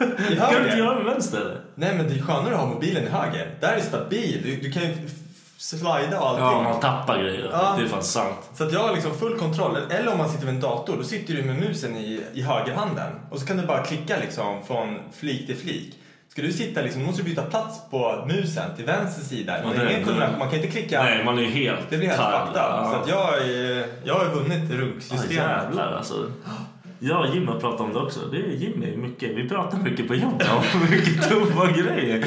[0.01, 0.77] i Kan du inte höger.
[0.77, 1.61] göra med vänster eller?
[1.75, 3.51] Nej men det är skönare att ha mobilen i höger.
[3.61, 4.41] Där är det stabil.
[4.45, 4.95] Du, du kan ju
[5.59, 6.45] slida och allting.
[6.45, 7.49] Ja, man tappar grejer.
[7.53, 7.75] Ja.
[7.79, 8.51] Det är fan sant.
[8.55, 9.77] Så att jag har liksom full kontroll.
[9.91, 13.13] Eller om man sitter vid en dator, då sitter du med musen i, i högerhanden.
[13.31, 15.95] Och så kan du bara klicka liksom från flik till flik.
[16.29, 19.59] Ska du sitta liksom, måste du byta plats på musen till vänster sida.
[19.65, 21.03] Ja, det- ingen det- man kan inte klicka.
[21.03, 22.53] Nej, man är ju helt Det blir helt fucked.
[22.63, 22.91] Ja.
[22.93, 25.31] Så att jag, är, jag har vunnit runksystemet.
[25.33, 26.15] jävlar alltså.
[26.99, 28.21] Jag och Jimmy har pratat om det också.
[28.33, 29.31] Det är Jimmy mycket.
[29.37, 32.25] Vi pratar mycket på jobbet om mycket dumma grejer.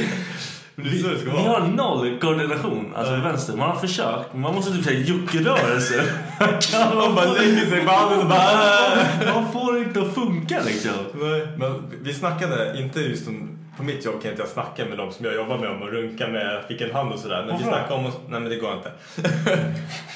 [0.76, 1.42] Vi vara.
[1.42, 3.58] har noll koordination, alltså i vänster.
[3.58, 6.04] Man har försökt, man måste typ säga juckrörelser.
[6.96, 9.34] Man bara lägger sig på handen och bara...
[9.42, 10.92] Man får det inte att funka liksom.
[11.14, 14.98] Nej, Men vi snackade, inte just om, på mitt jobb kan inte jag snacka med
[14.98, 17.44] de som jag jobbar med om att runka med fick en hand och sådär.
[17.48, 18.92] Men vi snackade om, att- nej men det går inte.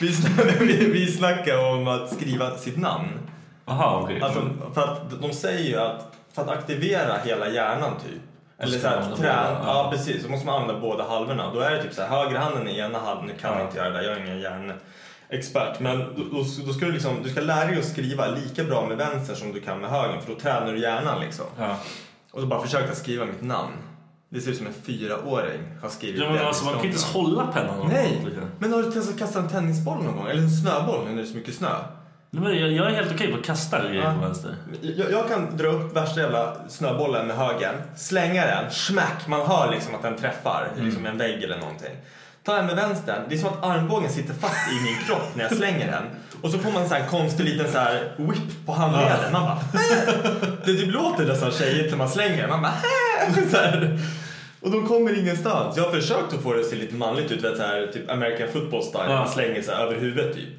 [0.01, 3.07] vi, snackade, vi, vi snackade om att skriva sitt namn.
[3.65, 4.21] Jaha, okej.
[4.21, 4.41] Alltså,
[4.73, 8.21] för att de säger ju att för att aktivera hela hjärnan typ.
[8.57, 9.83] Eller så här, använda trä, båda, ja.
[9.83, 9.91] ja.
[9.91, 11.51] precis, så måste man använda båda halvorna.
[11.53, 13.65] Då är det typ så här, högra handen i ena handen, nu kan jag Ja.
[13.65, 15.79] inte göra det, jag är ingen hjärnexpert.
[15.79, 18.97] Men då, då, ska du liksom, du ska lära dig att skriva lika bra med
[18.97, 21.45] vänster som du kan med höger för då tränar du hjärnan liksom.
[21.59, 21.77] Ja.
[22.31, 23.73] Och så bara försökte jag skriva mitt namn.
[24.29, 26.47] Det ser ut som en fyraåring har skrivit Ja, men det.
[26.47, 27.87] alltså, man kan inte ens hålla pennan.
[27.91, 28.21] Nej!
[28.59, 30.27] Men har du testat att kasta en tennisboll någon gång?
[30.27, 31.69] Eller en snöboll när det är så mycket snö?
[32.41, 34.13] Men jag, jag är helt okej på att kasta grejer Ja.
[34.13, 34.55] på vänster.
[34.81, 39.71] Jag, jag kan dra upp värsta jävla snöbollen med högern, slänga den, smack, man hör
[39.71, 40.85] liksom att den träffar Mm.
[40.85, 41.95] liksom en vägg eller någonting.
[42.43, 45.43] Tar jag med vänstern, det är som att armbågen sitter fast i min kropp när
[45.43, 46.03] jag slänger den.
[46.41, 49.31] Och så får man en konstig liten så här whip på handleden.
[49.31, 49.59] Man bara!
[50.65, 52.49] Det typ låter nästan tjejigt när man slänger den.
[52.49, 52.73] Man bara
[53.51, 53.99] så här.
[54.61, 55.77] Och de kommer ingenstans.
[55.77, 58.11] Jag har försökt att få det att se lite manligt ut, vet, så här, typ
[58.11, 59.07] American football style.
[59.07, 60.49] Man slänger så här över huvudet typ.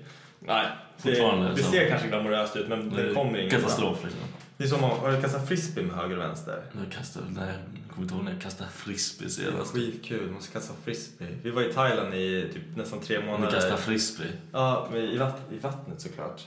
[0.41, 0.67] Nej,
[0.99, 1.71] Fortfarande det så.
[1.71, 3.63] ser kanske glamoröst ut men det kommer ingenstans.
[3.65, 4.21] Katastrof liksom.
[4.57, 6.63] Det är som du kastat frisbee med höger och vänster?
[6.85, 9.73] Jag kastade, nej, jag kommer inte ihåg när jag kastade frisbee senast.
[9.75, 11.29] Skitkul, måste kasta frisbee.
[11.43, 13.51] Vi var i Thailand i typ nästan tre Du månader.
[13.53, 14.27] kastade frisbee.
[14.53, 16.43] Ja, men i, vatt, i vattnet såklart.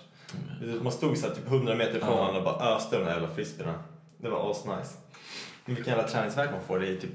[0.81, 3.27] Man stod så här typ 100 meter ifrån varandra och bara öste de där jävla
[3.35, 3.73] frisbeerna.
[4.17, 4.97] Det var asnice.
[5.65, 7.09] Men vilken jävla träningsvärk man får typ...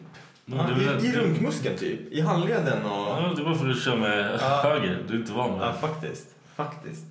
[0.45, 2.13] Men Ja, det är väl- I, I runkmuskeln typ.
[2.13, 2.91] I handleden och...
[2.91, 4.61] Ja, det var för att du kör med Ja.
[4.63, 4.99] höger.
[5.09, 5.79] Du är inte van med Ja, det.
[5.89, 6.27] faktiskt.
[6.57, 7.05] Faktiskt.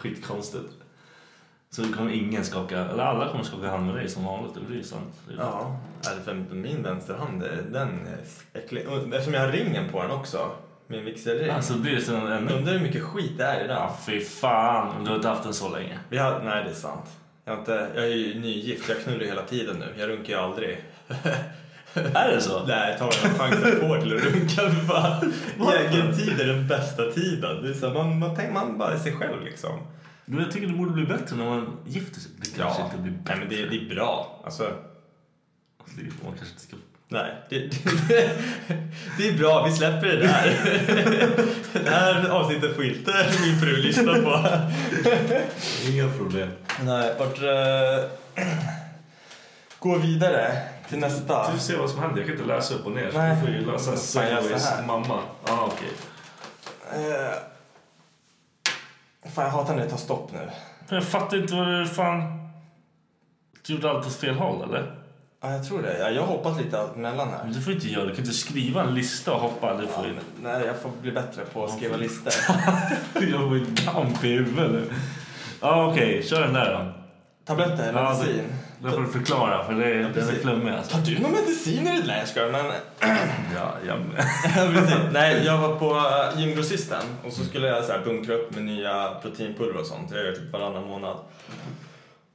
[0.00, 0.72] Skitkonstigt.
[1.70, 4.54] Så det kommer ingen skaka, eller alla kommer skaka hand med dig som vanligt.
[4.54, 5.14] Det blir ju sant.
[5.38, 5.76] Ja,
[6.24, 8.86] för min vänsterhand, den är äcklig.
[9.12, 10.50] Eftersom jag har ringen på den också,
[10.86, 11.50] min vigselring.
[11.50, 12.48] Alltså blir det sen en...
[12.48, 13.76] Undrar hur mycket skit det är i den.
[13.76, 15.04] Ja, fy fan.
[15.04, 15.98] Du har inte haft den så länge.
[16.08, 17.06] Vi har, nej, det är sant.
[17.44, 19.94] Jag, har inte, jag är ju nygift, jag knullar ju hela tiden nu.
[19.96, 20.84] Jag runkar ju aldrig.
[21.94, 22.66] Är det så?
[22.66, 24.70] Nej, ta en chans jag får till att runka.
[24.70, 25.32] för fan.
[25.78, 27.62] Egen tid är den bästa tiden.
[27.62, 29.80] Det är så, man, man, tänker, man bara är sig själv liksom.
[30.24, 32.30] Men jag tycker det borde bli bättre när man gifter sig.
[32.36, 33.36] Det kanske inte blir nej, bättre.
[33.40, 34.40] men det, det är bra.
[34.44, 34.62] Alltså,
[35.96, 36.76] Det- Man kanske inte ska...
[37.08, 37.34] nej.
[37.50, 38.30] Det, det,
[39.18, 40.56] det är bra, vi släpper det där.
[41.84, 43.12] Det här avsnittet får inte
[43.44, 44.46] min fru lyssna på.
[45.90, 46.48] Inga problem.
[46.84, 47.38] Nej, vart...
[48.40, 48.46] Uh,
[49.78, 50.52] gå vidare
[50.90, 51.52] till nästa.
[51.52, 52.18] Du ser vad som händer.
[52.18, 53.10] Jag kan inte läsa upp och ner.
[53.14, 53.34] Nej.
[53.34, 53.96] du får ju läsa.
[53.96, 55.18] Segways mamma.
[55.46, 55.92] Ja, ah, okej.
[56.92, 57.32] Eh,
[59.30, 60.50] fan, jag hatar när det tar stopp nu.
[60.88, 62.48] Men Jag fattar inte vad du fan...
[63.66, 64.96] Du gjorde allt åt fel håll, eller?
[65.42, 65.98] Ja, jag tror det.
[65.98, 67.44] Ja, jag har hoppat lite emellan här.
[67.44, 69.76] Men du får inte göra Du kan inte skriva en lista och hoppa.
[69.76, 70.16] Du får ju...
[70.42, 72.32] Nej, jag får bli bättre på att skriva listor.
[73.14, 74.92] Jag får ju damp i huvudet nu.
[75.60, 76.22] Ja, okej.
[76.22, 76.92] Kör den där då.
[77.44, 78.24] Tabletter eller Ja,
[78.82, 80.96] Det får du förklara, för det, den är flummig alltså.
[80.96, 82.64] Tar du någon medicin i ditt Nej, jag men...
[83.54, 83.98] Ja, jag
[84.56, 84.96] Ja, precis.
[85.12, 89.14] Nej, jag var på uh, gymgrossisten och så skulle jag så bunkra upp med nya
[89.22, 90.10] proteinpulver och sånt.
[90.10, 91.16] Jag gör typ varannan månad.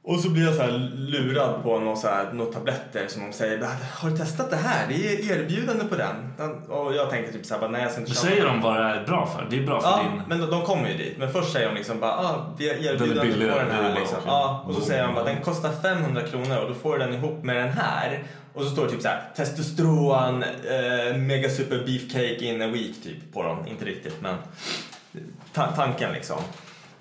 [0.08, 3.32] Och så blir jag så här lurad på några så här, några tabletter som de
[3.32, 4.86] säger "Ah, Har du testat det här?
[4.88, 6.32] Det är erbjudande på den.
[6.36, 8.52] den och jag tänker typ så här, bara, nej jag ska inte köpa säger den."
[8.54, 9.46] de vad det är bra för.
[9.50, 10.22] Det är bra för Ja, din...
[10.28, 11.18] men de, de kommer ju dit.
[11.18, 13.94] Men först säger de liksom bara, ah, vi har erbjudande Den billigare, på den här.
[13.94, 14.16] Liksom.
[14.18, 14.26] okej.
[14.30, 17.14] Ja, och så säger de bara, den kostar 500 kronor och då får du den
[17.14, 18.22] ihop med den här.
[18.54, 23.02] Och så står det typ så här, testosteron, eh, mega super beefcake in a week
[23.02, 23.66] typ på dem.
[23.66, 24.34] Inte riktigt, men
[25.52, 26.38] ta- tanken liksom.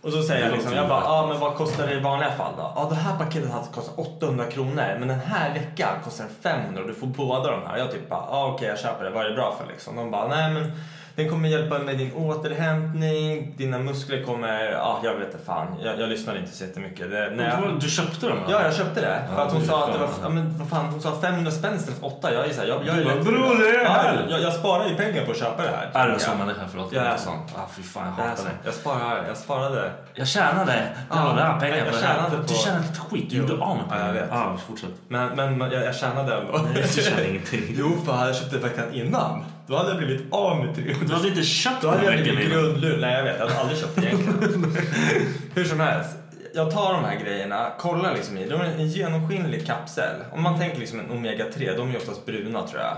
[0.05, 2.53] Och så säger jag liksom, jag bara, ja men vad kostar det i vanliga fall
[2.57, 2.71] då?
[2.75, 6.81] Ja det här paketet hade kostat 800 kronor men den här veckan kostar den 500
[6.81, 7.77] och du får båda de här.
[7.77, 9.95] Jag typ bara, ja okej jag köper det, vad är det bra för liksom?
[9.95, 10.71] De bara, nej men
[11.15, 15.99] den kommer hjälpa med din återhämtning, dina muskler kommer, ja jag vet inte fan, jag,
[15.99, 17.11] jag lyssnade inte så jättemycket.
[17.11, 18.37] Det, när jag, Du, köpte dem?
[18.49, 19.21] Ja, jag köpte det.
[19.35, 21.75] För att hon sa att det var, ja, men vad fan, hon sa 500 spänn
[21.75, 22.33] istället för 8.
[22.33, 24.87] Jag är så här, jag, jag rätt- "Bror, det är ja, här." jag, jag sparar
[24.89, 25.89] ju pengar på att köpa det här.
[26.03, 26.61] Är du en sån människa?
[26.71, 26.93] Förlåt.
[26.93, 27.33] Jag är sån.
[27.55, 28.49] Ah, fy fan, jag Jag, hatar det.
[28.63, 29.91] jag, sparar, jag sparade.
[30.13, 30.73] Jag tjänade.
[31.09, 32.15] Det här pengar jag på det här.
[32.15, 33.29] tjänade Du på- tjänade ett skit.
[33.29, 33.41] Du Jo.
[33.43, 34.13] gjorde av med Ja, jag pengar.
[34.13, 34.29] vet.
[34.31, 34.89] Ja, fortsätt.
[35.07, 36.57] Men, men jag, jag tjänade ändå.
[36.73, 37.61] Nej, du tjänade ingenting.
[37.77, 39.45] Jo, för jag köpte veckan innan.
[39.67, 42.39] Då hade jag blivit av med 300 Du hade inte köpt Då hade jag blivit
[42.39, 42.51] innan.
[42.51, 43.01] grundlurad.
[43.01, 43.39] Nej, jag vet.
[43.39, 44.77] Jag hade aldrig köpt det egentligen.
[45.53, 46.09] Hur som helst.
[46.55, 50.15] jag tar de här grejerna, kollar liksom i, de är en genomskinlig kapsel.
[50.33, 52.97] Om man tänker liksom en Omega 3, de är oftast bruna tror jag.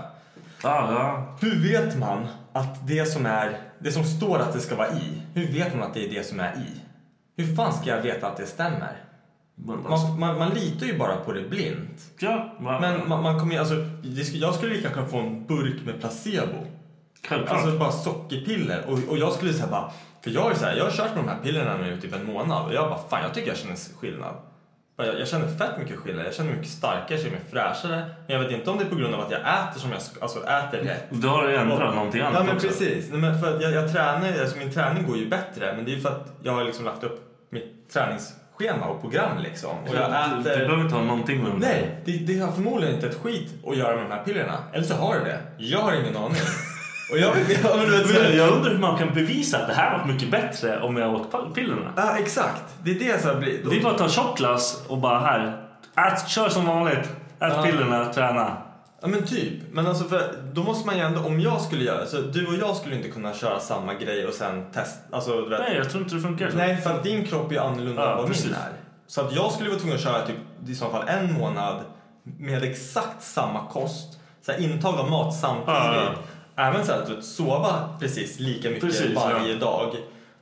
[0.62, 1.36] Ja, ja.
[1.40, 5.22] Hur vet man att det som är, det som står att det ska vara i,
[5.34, 6.80] hur vet man att det är det som är i?
[7.42, 8.96] Hur fan ska jag veta att det stämmer?
[9.88, 12.02] Alltså, Man, man, man litar ju bara på det blint.
[12.18, 13.74] ja, Men man, kommer alltså,
[14.32, 16.66] jag skulle lika kunna få en burk med placebo.
[17.28, 17.58] självklart.
[17.64, 18.84] Alltså bara sockerpiller.
[18.88, 19.90] Och, och jag skulle säga bara,
[20.24, 22.14] för jag är så här, jag har kört med de här pillerna nu i typ
[22.14, 24.34] en månad och jag bara, fan jag tycker jag känner skillnad.
[24.96, 28.04] Jag, jag känner fett mycket skillnad, jag känner mig mycket starkare, jag känner mig fräschare.
[28.26, 30.00] Men jag vet inte om det är på grund av att jag äter som jag,
[30.20, 31.04] alltså äter rätt.
[31.10, 32.66] Du har ändrat någonting annat Ja men också.
[32.68, 33.10] precis.
[33.10, 35.94] Nej, men för jag, jag tränar, alltså min träning går ju bättre men det är
[35.94, 37.92] ju för att jag har liksom lagt upp mitt
[38.58, 39.70] träningsschema och program liksom.
[39.88, 40.42] Och jag äter...
[40.42, 41.58] behöver inte ha någonting med dem.
[41.60, 44.58] Nej, det, det har förmodligen inte ett skit att göra med de här pillerna.
[44.72, 45.40] Eller så har det det.
[45.58, 46.36] Jag har ingen aning.
[47.12, 50.30] Och jag, jag, Men jag undrar hur man kan bevisa att det här var mycket
[50.30, 51.92] bättre om jag åt pillerna.
[51.96, 52.62] Ja, exakt.
[52.82, 53.58] Det är det som blir...
[53.70, 55.64] Det är bara att ta shotglass och bara här.
[55.96, 56.98] Ät, kör som vanligt.
[57.40, 57.62] Ät Ja.
[57.62, 58.56] pillerna, träna.
[59.00, 59.52] Ja men typ.
[59.72, 62.54] Men alltså för då måste man ju ändå, om jag skulle göra så du och
[62.54, 65.60] jag skulle inte kunna köra samma grej och sen testa, alltså du vet.
[65.60, 66.56] Nej, jag tror inte det funkar så.
[66.56, 68.44] Nej, för att din kropp är annorlunda Ja, än vad precis.
[68.44, 68.72] min är.
[69.06, 70.36] Så att jag skulle vara tvungen att köra typ
[70.68, 71.76] i så fall en månad
[72.22, 75.68] med exakt samma kost, så här, intag av mat samtidigt.
[75.68, 76.14] Ja,
[76.56, 79.58] Även så här, att du vet, sova precis lika mycket Precis, varje ja.
[79.58, 79.96] dag.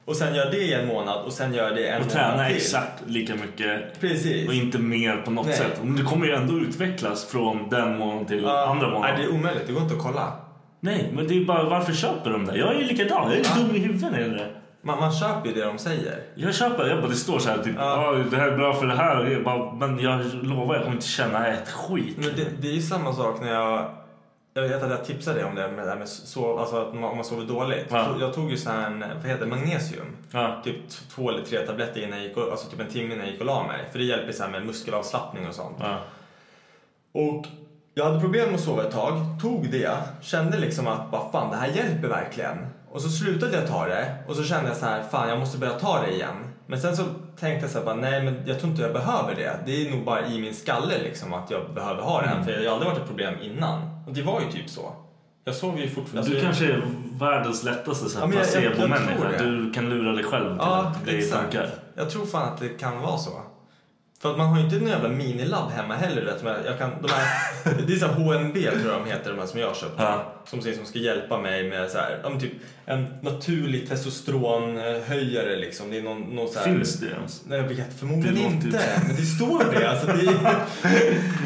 [0.07, 2.47] Och sen gör det i en månad och sen gör det en Och månad träna
[2.47, 2.57] till.
[2.57, 4.01] exakt lika mycket.
[4.01, 4.49] Precis.
[4.49, 5.55] Och inte mer på något Nej.
[5.57, 5.81] sätt.
[5.83, 9.17] Men det kommer ju ändå utvecklas från den månaden till Ja, andra Nej, månaden.
[9.21, 9.67] det är omöjligt.
[9.67, 10.33] Det går inte att kolla.
[10.81, 12.57] Nej, men det är ju bara varför köper de det?
[12.59, 13.31] Jag är ju likadan.
[13.31, 13.63] Jag är Ja.
[13.67, 14.49] dum i huvudet det.
[14.83, 16.19] Man, man köper ju det de säger.
[16.35, 18.15] Jag köper, jag bara, det står så här typ, Ja.
[18.17, 19.25] "Ja, det här är bra för det här.
[19.27, 22.17] Jag bara, men jag lovar, jag kommer inte känna ett skit.
[22.17, 23.91] Men det, det är ju samma sak när jag...
[24.57, 27.05] Jag vet att jag tipsade om det med, det här med sov, alltså att man,
[27.05, 27.87] om man sover dåligt.
[27.91, 28.17] Ja.
[28.21, 30.17] Jag tog ju så här, en, vad heter det, magnesium.
[30.31, 30.61] Ja.
[30.65, 33.33] Typ två eller tre tabletter innan jag gick och, alltså typ en timme innan jag
[33.33, 33.89] gick och la mig.
[33.93, 35.77] För det hjälper så med muskelavslappning och sånt.
[35.81, 35.99] Ja.
[37.13, 37.47] Och
[37.95, 41.51] jag hade problem med att sova ett tag, tog det, kände liksom att vad fan
[41.51, 42.67] det här hjälper verkligen.
[42.91, 45.59] Och så slutade jag ta det och så kände jag så här, fan jag måste
[45.59, 46.55] börja ta det igen.
[46.67, 47.03] Men sen så
[47.41, 49.61] tänkte jag så här, bara, nej men jag tror inte jag behöver det.
[49.67, 52.45] Det är nog bara i min skalle liksom att jag behöver ha det.
[52.45, 53.96] För det har aldrig varit ett problem innan.
[54.07, 54.93] Och det var ju typ så.
[55.45, 56.31] Jag sov ju fortfarande.
[56.31, 59.45] Du kanske är världens lättaste så Ja, här, tror placebo-människa.
[59.45, 61.43] Du kan lura dig själv till Ja, att det exakt.
[61.43, 61.71] funkar.
[61.95, 63.31] Jag tror fan att det kan vara så.
[64.27, 66.25] För att man har ju inte en jävla minilabb hemma heller.
[66.25, 67.27] Vet, som jag, kan, de här,
[67.87, 69.93] det är så HNB tror jag de heter, de här som jag har köpt.
[69.99, 70.33] Ja.
[70.47, 72.53] Som, som ska hjälpa mig med så här, ja, men typ
[72.87, 75.91] en naturlig testosteronhöjare liksom.
[75.91, 77.43] Det är någon, någon så här, Finns det ens?
[77.47, 78.67] Nej, jag vet förmodligen inte.
[78.67, 78.73] ju-
[79.07, 79.91] Men det står det.
[79.91, 80.57] Alltså, det är,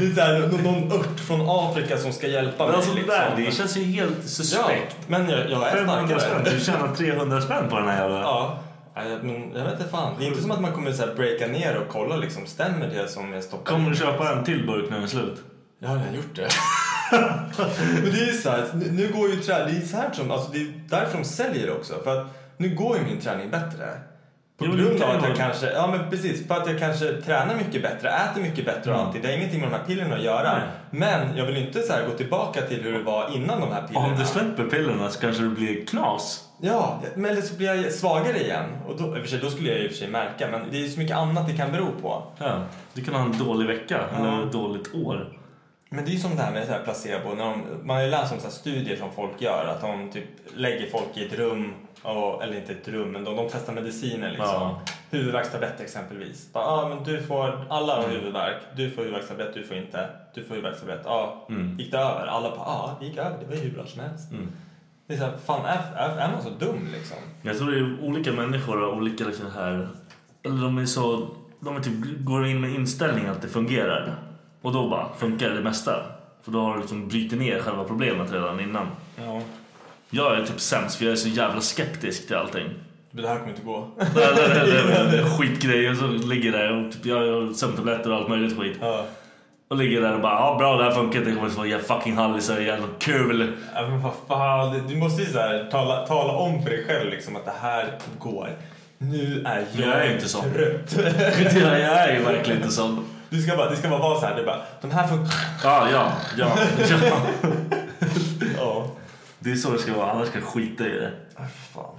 [0.01, 2.77] det är så här, någon, någon ört från Afrika som ska hjälpa Men mig.
[2.77, 3.11] alltså liksom.
[3.15, 4.97] där, det känns ju helt Ja, suspekt.
[5.09, 6.55] men jag, jag är 500 spänn, starkare.
[6.59, 8.21] du tjänar 300 spänn på den här jävla...
[8.21, 8.59] Ja.
[9.23, 10.15] Men jag vet inte fan.
[10.19, 12.89] Det är inte som att man kommer så här breaka ner och kolla liksom, stämmer
[12.89, 15.43] det som jag stoppar Kommer du köpa en till burk när den är slut?
[15.79, 16.49] Jag har redan gjort det.
[18.03, 20.31] men det är ju så här, nu, går ju träning, det är så här som,
[20.31, 21.95] alltså det är därför de säljer det också.
[22.05, 23.99] För att nu går ju min träning bättre.
[24.61, 27.55] På Jo, grund av att jag kanske, ja men precis, för att jag kanske tränar
[27.57, 29.07] mycket bättre, äter mycket bättre och Mm.
[29.07, 29.23] allting.
[29.23, 30.53] Det har ingenting med de här pillerna att göra.
[30.53, 30.63] Nej.
[30.91, 34.07] Men jag vill inte så gå tillbaka till hur det var innan de här pillerna.
[34.07, 36.45] Om du släpper pillerna så kanske det blir knas.
[36.63, 38.65] Ja, men eller så blir jag svagare igen.
[38.89, 40.89] Och då, för sig, då skulle jag i och för sig märka, men det är
[40.89, 42.23] så mycket annat det kan bero på.
[42.39, 42.63] Ja,
[42.95, 44.19] du kan ha en dålig vecka Ja.
[44.19, 45.37] eller ett dåligt år.
[45.93, 47.35] Men det är ju som det här med så här placebo.
[47.35, 49.67] När de, man har ju läst om så här studier som folk gör.
[49.75, 50.25] Att de typ
[50.57, 51.75] lägger folk i ett rum.
[52.03, 54.47] Och, eller inte ett rum, men de, de testar mediciner liksom.
[54.47, 54.81] Ja.
[55.11, 56.53] Huvudvärkstablett exempelvis.
[56.53, 58.57] Bara, ah, men du får, alla har huvudvärk.
[58.77, 60.09] Du får huvudvärkstablett, du får inte.
[60.35, 61.01] Du får huvudvärkstablett.
[61.05, 61.79] Ja, Mm.
[61.79, 62.27] gick det över?
[62.27, 63.37] Alla bara, ja, ah, det gick över.
[63.41, 64.31] Det var ju hur bra som helst.
[64.31, 64.49] Mm.
[65.07, 67.17] Det är så här, fan är, är, är man så dum liksom?
[67.43, 69.89] Jag tror det är olika människor och olika liksom här...
[70.43, 71.29] Eller de är så...
[71.61, 74.15] De är typ, går in med inställningen att det fungerar.
[74.63, 75.93] Och då bara funkar det mesta.
[76.43, 78.87] För då har du liksom brutit ner själva problemet redan innan.
[79.17, 79.41] Ja.
[80.11, 82.69] Jag är typ sämst för jag är så jävla skeptisk till allting.
[83.11, 83.89] Det här kommer inte gå.
[84.15, 88.11] Det är- det det det är Skitgrejer så ligger där och typ jag har sömntabletter
[88.11, 88.77] och allt möjligt skit.
[88.81, 89.05] Ja.
[89.71, 92.17] Och ligger där och bara ja bra det här funkar det kommer att jävla fucking
[92.17, 93.53] hallisar jävla kul.
[93.75, 96.85] Ja, men vad fan, det- du måste ju så här, tala, tala om för dig
[96.85, 98.49] själv liksom, att det här går.
[98.99, 100.45] Nu är jag, Jag är inte sån.
[100.53, 100.97] trött.
[101.55, 103.05] Jag är ju verkligen inte sån.
[103.31, 105.35] Du ska bara, det ska bara vara så här, det bara, de här funkar.
[105.65, 106.49] Ja, ja, ja.
[107.01, 107.21] ja.
[108.57, 108.87] Ja.
[109.43, 111.13] Det är så det ska vara, annars ska jag skita i det.
[111.37, 111.43] Ah,
[111.75, 111.95] fan.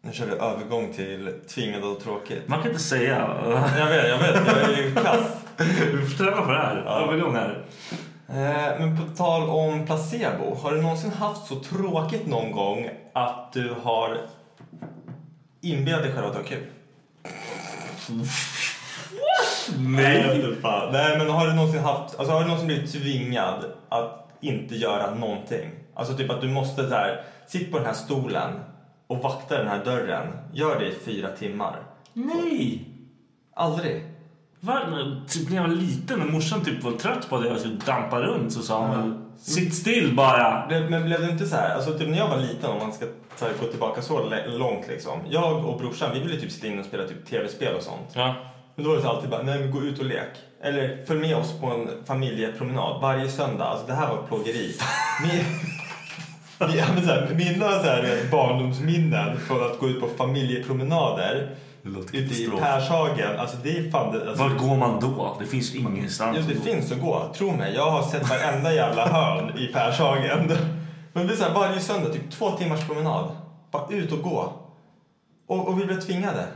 [0.00, 2.48] Nu kör vi övergång till tvingande och tråkigt.
[2.48, 3.36] Man kan inte säga.
[3.78, 5.20] Jag vet, jag vet, jag är ju kass.
[5.92, 6.76] Du får träna på det här.
[6.76, 7.64] Övergång här.
[8.28, 13.52] Eh, men på tal om placebo, har du någonsin haft så tråkigt någon gång att
[13.52, 14.18] du har
[15.60, 16.66] inbillat dig själv att du har kul?
[19.78, 20.56] Nej.
[20.92, 25.14] Nej, men har du någonsin haft, alltså har du någonsin blivit tvingad att inte göra
[25.14, 25.70] någonting?
[25.94, 28.50] Alltså typ att du måste där, sitt på den här stolen
[29.06, 30.26] och vakta den här dörren.
[30.52, 31.76] Gör det i fyra timmar.
[32.12, 32.88] Nej!
[33.54, 34.02] Aldrig.
[34.60, 34.80] Va?
[35.28, 38.20] Typ när jag var liten och morsan typ var trött på att jag skulle dampa
[38.20, 40.66] runt så sa hon väl Sitt still bara!
[40.68, 42.92] Blev- Men blev det inte så här, alltså typ när jag var liten om man
[42.92, 43.06] ska
[43.38, 45.20] ta, gå tillbaka så långt liksom.
[45.28, 48.08] Jag och brorsan vi ville typ sitta inne och spela typ tv-spel och sånt.
[48.12, 48.34] Ja.
[48.78, 50.28] Men då var det alltid bara, nej men gå ut och lek.
[50.62, 53.64] Eller följ med oss på en familjepromenad varje söndag.
[53.64, 54.74] Alltså det här var plågeri.
[55.22, 55.44] Min,
[56.76, 61.56] ja, men så här, mina så här, barndomsminnen från att gå ut på familjepromenader
[62.12, 62.50] ute i.
[62.60, 63.38] Pershagen.
[63.38, 65.36] Alltså det är fan det, alltså, Vart går man då?
[65.40, 66.60] Det finns ingenstans att det gå.
[66.60, 67.32] finns att gå.
[67.36, 70.52] Tro mig, jag har sett varenda jävla hörn i Pershagen.
[71.12, 73.30] Men det är så här, varje söndag, typ två timmars promenad.
[73.70, 74.52] Bara ut och gå.
[75.48, 76.46] Och, och vi blev tvingade.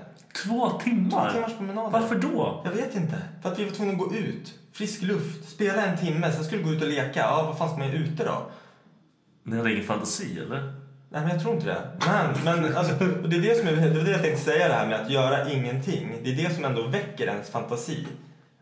[0.45, 1.30] Två timmar?
[1.30, 1.93] Två timmars promenad.
[1.93, 2.62] Varför då?
[2.64, 3.16] Jag vet inte.
[3.43, 4.55] För att vi var tvungna att gå ut.
[4.72, 5.49] Frisk luft.
[5.49, 7.20] Spela en timme, sen skulle vi gå ut och leka.
[7.20, 8.47] Ja, vad fan ska man göra ute då?
[9.45, 10.74] Ni hade ingen fantasi eller?
[11.11, 11.82] Nej, men jag tror inte det.
[12.07, 12.95] Men, men alltså,
[13.28, 15.11] det är det som jag, det var det jag tänkte säga det här med att
[15.11, 16.16] göra ingenting.
[16.24, 18.07] Det är det som ändå väcker ens fantasi.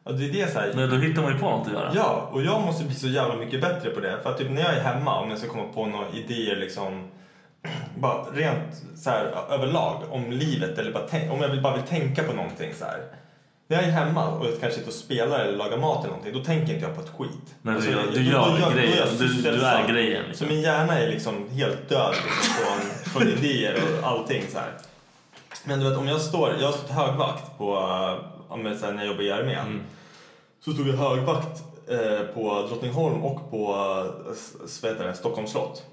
[0.05, 1.93] Och det är det så här, Nej, då hittar man ju på något att göra.
[1.95, 4.19] Ja, och jag måste bli så jävla mycket bättre på det.
[4.23, 7.09] För att typ när jag är hemma, om jag ska komma på några idéer liksom
[7.99, 12.23] bara rent så här överlag om livet eller bara om jag vill, bara vill tänka
[12.23, 13.03] på någonting så här.
[13.69, 16.45] När jag är hemma och jag kanske och spelar eller lagar mat eller någonting, då
[16.45, 17.55] tänker inte jag på ett skit.
[17.63, 19.07] Du Alltså, jag- du då- gör då grejen.
[19.19, 20.47] Du- du är grejen, liksom.
[20.47, 22.81] Så min hjärna är liksom helt död liksom, från,
[23.13, 24.73] från idéer och allting så här.
[25.65, 27.75] Men du vet om jag står, jag har stått högvakt på,
[28.57, 29.59] men så här, när jag jobbade i armén.
[29.67, 29.81] Mm.
[30.65, 33.57] Så stod jag högvakt eh, på Drottningholm och på
[34.27, 34.35] eh,
[34.83, 35.85] vad heter det, Stockholms slott.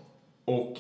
[0.46, 0.78] Och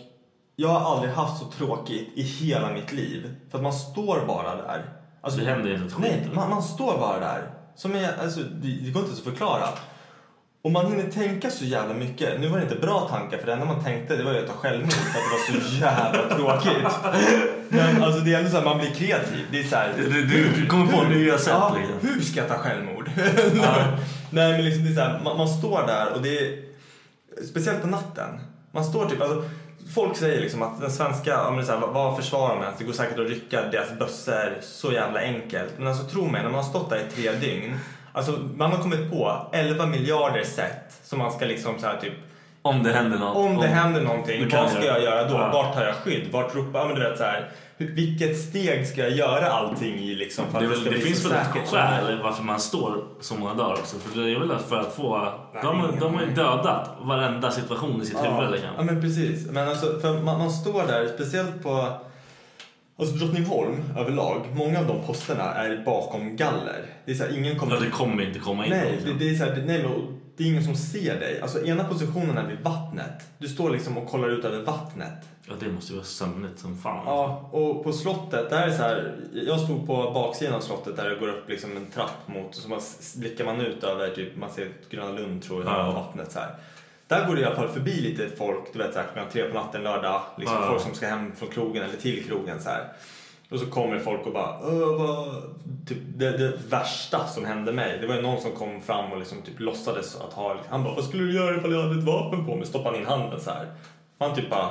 [0.59, 3.35] jag har aldrig haft så tråkigt i hela mitt liv.
[3.51, 4.85] För att man står bara där.
[5.21, 7.49] Alltså, Det händer inte ett Nej, man, man står bara där.
[7.75, 9.67] Som är, alltså, det, det går inte ens att förklara.
[10.61, 12.39] Och man hinner tänka så jävla mycket.
[12.41, 14.47] Nu var det inte bra tankar för det enda man tänkte det var ju att
[14.47, 16.93] ta självmord för att det var så jävla tråkigt.
[17.69, 19.45] Men alltså det är ändå så här, man blir kreativ.
[19.51, 22.09] Det är så här, Du, du, du kommer på nya sätt Ja, liksom.
[22.09, 23.11] hur ska jag ta självmord?
[24.29, 26.59] Nej men liksom det är så här, man, man står där och det är
[27.51, 28.39] speciellt på natten.
[28.71, 29.43] Man står typ, alltså,
[29.95, 32.65] folk säger liksom att den svenska, ja, men så här, vad- försvarar man?
[32.77, 35.73] Det går säkert att rycka deras bössor så jävla enkelt.
[35.77, 37.79] Men alltså tro mig, när man har stått där i tre dygn,
[38.13, 42.13] alltså man har kommit på 11 miljarder sätt som man ska liksom så här typ
[42.61, 43.35] Om det händer något.
[43.37, 45.35] om det händer någonting, vad ska jag göra då?
[45.35, 45.49] Ja.
[45.53, 46.27] Vart tar jag skydd?
[46.31, 46.87] Vart ropar jag?
[46.87, 50.63] Men du vet så här, vilket steg ska jag göra allting i liksom för att
[50.63, 53.99] Det, det, väl- det finns väl ett skäl varför man står så många dagar också.
[53.99, 55.31] För det är väl för att få...
[55.53, 55.63] Nej,
[55.99, 58.69] De, har ju dödat varenda situation i sitt huvud Ja, liksom.
[58.77, 59.47] ja men precis.
[59.51, 61.89] Men alltså, för man, man står där, speciellt på
[62.99, 66.85] alltså Drottningholm överlag, många av de posterna är bakom galler.
[67.05, 67.73] Det är så här, ingen kommer...
[67.75, 70.16] Ja, det kommer inte komma in Nej, det, det är så här, det, nej men,
[70.37, 71.41] det är ingen som ser dig.
[71.41, 73.27] Alltså ena positionen är vid vattnet.
[73.37, 75.13] Du står liksom och kollar ut över vattnet.
[75.49, 77.03] Ja, det måste ju vara sömnigt som fan.
[77.05, 81.09] Ja, och på slottet, där är så här, jag stod på baksidan av slottet där
[81.09, 82.81] det går upp liksom en trapp mot och så man,
[83.15, 85.91] blickar man ut över typ, man ser Gröna Lund tror jag Ja.
[85.91, 86.55] vattnet så här.
[87.07, 89.43] Där går det i alla fall förbi lite folk, du vet så här, klockan tre
[89.43, 90.67] på natten lördag, liksom Ja.
[90.69, 92.87] folk som ska hem från krogen eller till krogen så här.
[93.51, 95.27] Och så kommer folk och bara, "Åh, vad...
[95.87, 99.19] typ, det, det värsta som hände mig, det var ju någon som kom fram och
[99.19, 102.05] liksom typ låtsades att ha, han bara, vad skulle du göra ifall jag hade ett
[102.05, 102.65] vapen på mig?
[102.67, 103.67] Stoppade in handen så här.
[104.19, 104.69] Man typ bara,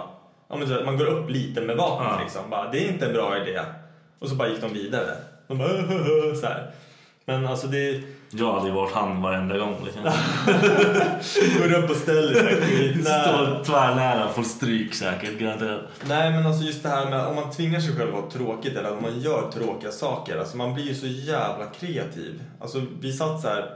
[0.48, 2.20] ja men man går upp lite med vapnet Ja.
[2.22, 2.50] liksom.
[2.50, 3.60] Bara, det är inte en bra idé.
[4.18, 5.16] Och så bara gick de vidare.
[5.48, 5.68] De bara,
[6.40, 6.70] så här.
[7.24, 9.76] Men alltså det Jag hade ju varit han varenda gång.
[9.84, 10.02] Liksom.
[11.58, 13.02] går upp och ställer sig.
[13.02, 15.80] Står tvärnära, får stryk säkert garanterat.
[16.08, 18.76] Nej men alltså just det här med om man tvingar sig själv att ha tråkigt
[18.76, 20.38] eller om man gör tråkiga saker.
[20.38, 22.42] Alltså man blir ju så jävla kreativ.
[22.60, 23.70] Alltså vi satt så här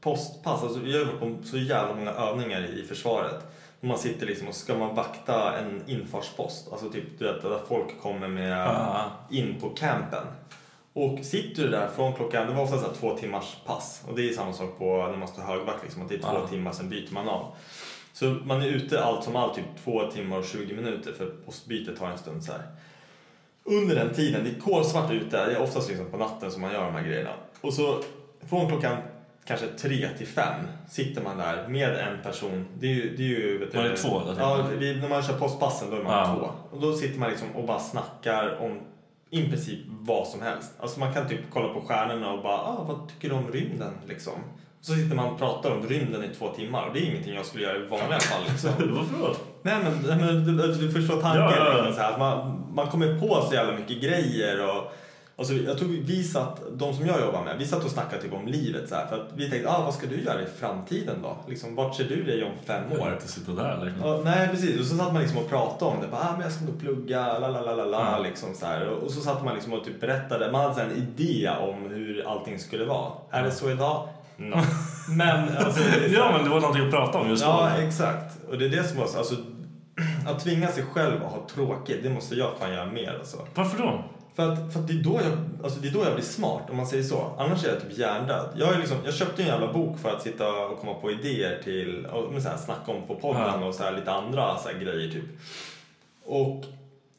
[0.00, 3.46] postpass, alltså vi varit på så jävla många övningar i försvaret.
[3.80, 8.00] Man sitter liksom och ska man vakta en infartspost, alltså typ du vet där folk
[8.02, 8.78] kommer med
[9.30, 10.26] in på campen.
[11.02, 14.16] Och sitter du där från klockan, det var ofta så här två timmars pass och
[14.16, 16.46] det är samma sak på när man står högvakt liksom, att det är två Ja.
[16.48, 17.46] timmar sen byter man av.
[18.12, 21.98] Så man är ute allt som allt typ två timmar och 20 minuter för postbytet
[21.98, 22.62] tar en stund så här.
[23.64, 26.72] Under den tiden, det är kolsvart ute, det är oftast liksom på natten som man
[26.72, 27.30] gör de här grejerna.
[27.60, 28.02] Och så
[28.48, 28.96] från klockan
[29.44, 32.66] kanske tre till fem sitter man där med en person.
[32.78, 33.16] Det är ju...
[33.16, 36.02] Det är ju vet Man är två Ja, vi, när man kör postpassen då är
[36.02, 36.36] man Ja.
[36.36, 36.76] två.
[36.76, 38.80] Och då sitter man liksom och bara snackar om
[39.30, 40.72] i princip vad som helst.
[40.80, 43.92] Alltså man kan typ kolla på stjärnorna och bara, ah, vad tycker du om rymden
[44.08, 44.32] liksom?
[44.80, 47.46] Så sitter man och pratar om rymden i två timmar och det är ingenting jag
[47.46, 48.70] skulle göra i vanliga fall liksom.
[48.78, 51.42] Varför Nej men, men du, du förstår tanken.
[51.42, 51.76] Ja, ja, ja.
[51.76, 54.92] liksom, Så här, att man, man kommer på så jävla mycket grejer och
[55.40, 58.22] Alltså, jag tror vi- vi satt, de som jag jobbar med, vi satt och snackade
[58.22, 60.46] typ om livet så här, för att vi tänkte, ah, vad ska du göra i
[60.60, 61.36] framtiden då?
[61.48, 63.12] Liksom, vart ser du dig om fem Jag år?
[63.12, 64.08] inte sitta där liksom.
[64.08, 66.08] Ja, nej precis, och så satt man liksom och pratade om det.
[66.08, 68.18] Bara, ah, men jag ska nog plugga, la la la la la.
[68.18, 68.88] Liksom, så här.
[68.88, 72.58] Och så satt man liksom och typ berättade, man hade en idé om hur allting
[72.58, 73.12] skulle vara.
[73.30, 74.08] Är det så idag?
[74.36, 74.56] No.
[75.16, 75.80] men alltså,
[76.14, 77.48] Ja men det var någonting att prata om just då.
[77.50, 78.36] Ja, exakt.
[78.50, 79.34] Och det är det som var så, alltså,
[80.26, 83.36] att tvinga sig själv att ha tråkigt, det måste jag fan göra mer alltså.
[83.54, 84.04] Varför då?
[84.34, 86.70] För att, för att det, är då jag, alltså det är då jag blir smart,
[86.70, 87.34] om man säger så.
[87.38, 88.48] Annars är jag typ hjärndöd.
[88.56, 91.62] Jag, är liksom, jag köpte en jävla bok för att sitta och komma på idéer
[91.64, 94.68] till, och, men så här, snacka om på podden och så här, lite andra så
[94.68, 95.24] här, grejer typ.
[96.24, 96.64] Och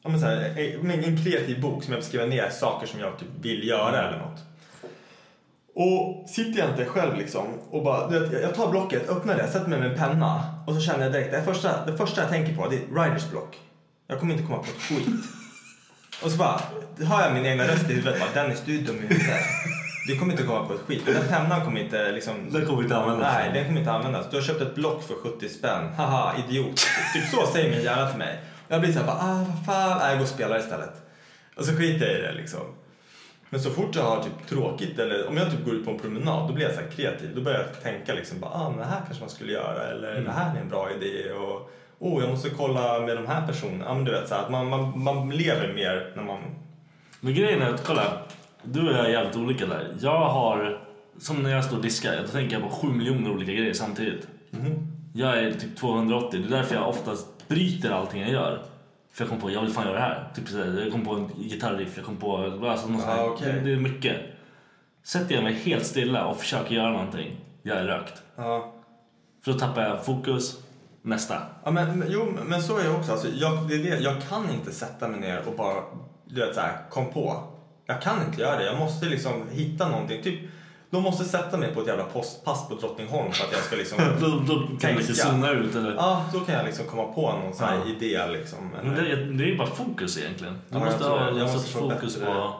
[0.02, 3.00] ja, men så här, en, men en kreativ bok som jag skriver ner saker som
[3.00, 4.40] jag typ vill göra eller något.
[5.74, 9.68] Och sitter jag inte själv liksom och bara, vet, jag tar blocket, öppnar det, sätter
[9.68, 12.56] mig med en penna och så känner jag direkt, det första, det första jag tänker
[12.56, 13.58] på det är writers block.
[14.06, 15.41] Jag kommer inte komma på ett skit.
[16.24, 16.60] Och så bara
[16.98, 18.20] hör jag min egna röst i huvudet.
[18.20, 19.40] Bara, Dennis, du är dum i huvudet.
[20.06, 21.06] Du kommer inte komma på ett skit.
[21.06, 22.34] Den pennan kommer inte liksom...
[22.50, 23.34] Den kommer inte användas.
[23.34, 24.26] Nej, den kommer inte användas.
[24.30, 25.88] Du har köpt ett block för 70 spänn.
[25.96, 26.80] Haha, idiot.
[27.14, 28.40] Typ så säger min hjärna till mig.
[28.68, 29.98] Jag blir så här, bara, ah, vad fan.
[29.98, 30.92] Nej, jag går och spelar istället.
[31.56, 32.60] Och så skiter jag i det liksom.
[33.50, 35.98] Men så fort jag har typ tråkigt eller om jag typ går ut på en
[35.98, 37.30] promenad då blir jag så här kreativ.
[37.34, 40.20] Då börjar jag tänka liksom bara, ah, men det här kanske man skulle göra eller
[40.20, 41.70] det här är en bra idé och
[42.02, 43.84] oh, jag måste kolla med de här personerna.
[43.84, 46.38] Ja, men du vet så här, att man, man, man lever mer när man...
[47.20, 48.22] Men grejen är att kolla,
[48.62, 49.94] du och jag är jävligt olika där.
[50.00, 50.80] Jag har,
[51.18, 54.28] som när jag står och diskar, då tänker jag på sju miljoner olika grejer samtidigt.
[55.14, 58.62] Jag är typ 280, det är därför jag oftast bryter allting jag gör.
[59.12, 60.28] För jag kom på, jag vill fan göra det här.
[60.34, 62.36] Typ så här, jag kom på en gitarriff, jag kom på,
[62.66, 63.04] alltså något.
[63.06, 63.60] Ah, okej.
[63.64, 64.16] det, är mycket.
[65.02, 68.22] Sätter jag mig helt stilla och försöker göra någonting, jag är rökt.
[68.36, 68.72] Ja.
[69.44, 70.61] För då tappar jag fokus,
[71.02, 71.34] nästa.
[71.64, 73.12] Ja, men, jo, men så är jag också.
[73.12, 75.82] Alltså, jag, det är det, jag kan inte sätta mig ner och bara
[76.24, 77.42] du vet, så här, kom på.
[77.86, 78.64] Jag kan inte göra det.
[78.64, 80.22] Jag måste liksom hitta någonting.
[80.22, 80.40] Typ,
[80.90, 83.98] de måste sätta mig på ett jävla postpass på Drottningholm för att jag ska liksom...
[84.20, 85.94] Då, då kan lite zona ut eller...
[85.94, 87.90] ja, då kan jag liksom komma på någon sån här Ja.
[88.06, 88.58] idé liksom.
[88.84, 90.54] Men det, är- det är ju bara fokus egentligen.
[90.68, 91.20] Du Ja, jag måste ha.
[91.28, 92.54] Jag jag måste fokus bättre- på...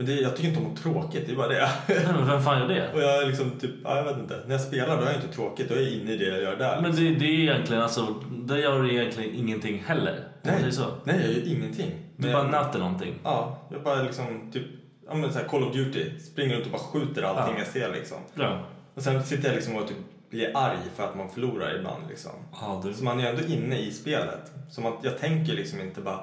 [0.00, 1.68] Men det, jag tycker inte om tråkigt, det är bara det.
[1.88, 2.92] Nej, men vem fan gör det?
[2.94, 4.40] och jag är liksom typ, ja, jag vet inte.
[4.46, 6.42] När jag spelar då är jag inte tråkigt, då är jag inne i det jag
[6.42, 6.80] gör där.
[6.80, 10.24] Men det, det är egentligen alltså, där gör du egentligen ingenting heller.
[10.42, 10.84] Säger så.
[11.04, 11.90] Nej, jag gör ingenting.
[12.16, 13.14] Du Men- bara nöter någonting.
[13.24, 14.62] Ja, jag bara liksom typ,
[15.08, 16.18] ja men så här Call of Duty.
[16.20, 17.58] Springer runt och bara skjuter allting Ja.
[17.58, 18.18] jag ser liksom.
[18.34, 18.60] Ja.
[18.94, 19.96] Och sen sitter jag liksom och typ
[20.30, 22.32] blir arg för att man förlorar ibland liksom.
[22.60, 22.94] Ja, du.
[22.94, 24.52] Så man är ändå inne i spelet.
[24.70, 26.20] Så man, jag tänker liksom inte bara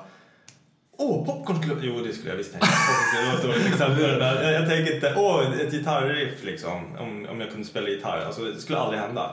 [0.98, 1.76] Åh, popcorn skulle...
[1.82, 2.68] Jo, det skulle jag visst tänka.
[4.20, 6.98] Jag, jag tänker inte, åh, ett gitarriff liksom.
[7.00, 8.24] Om, om jag kunde spela gitarr.
[8.26, 9.32] Alltså, det skulle aldrig hända.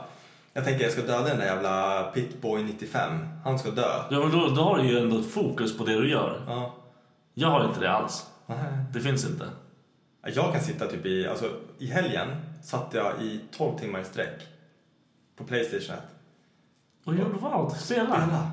[0.53, 3.19] Jag tänker jag ska döda den där jävla Pitboy 95.
[3.45, 4.03] Han ska dö.
[4.11, 6.41] Ja, men då, då har du ju ändå ett fokus på det du gör.
[6.47, 6.75] Ja.
[7.35, 8.27] Jag har inte det alls.
[8.47, 8.57] Nej.
[8.93, 9.45] Det finns inte.
[10.35, 12.29] Jag kan sitta typ i, alltså i helgen
[12.63, 14.43] satt jag i 12 timmar i sträck.
[15.37, 16.03] På Playstation 1.
[17.05, 17.77] Vad gjorde du vad?
[17.77, 18.07] Spela?
[18.07, 18.51] Spela.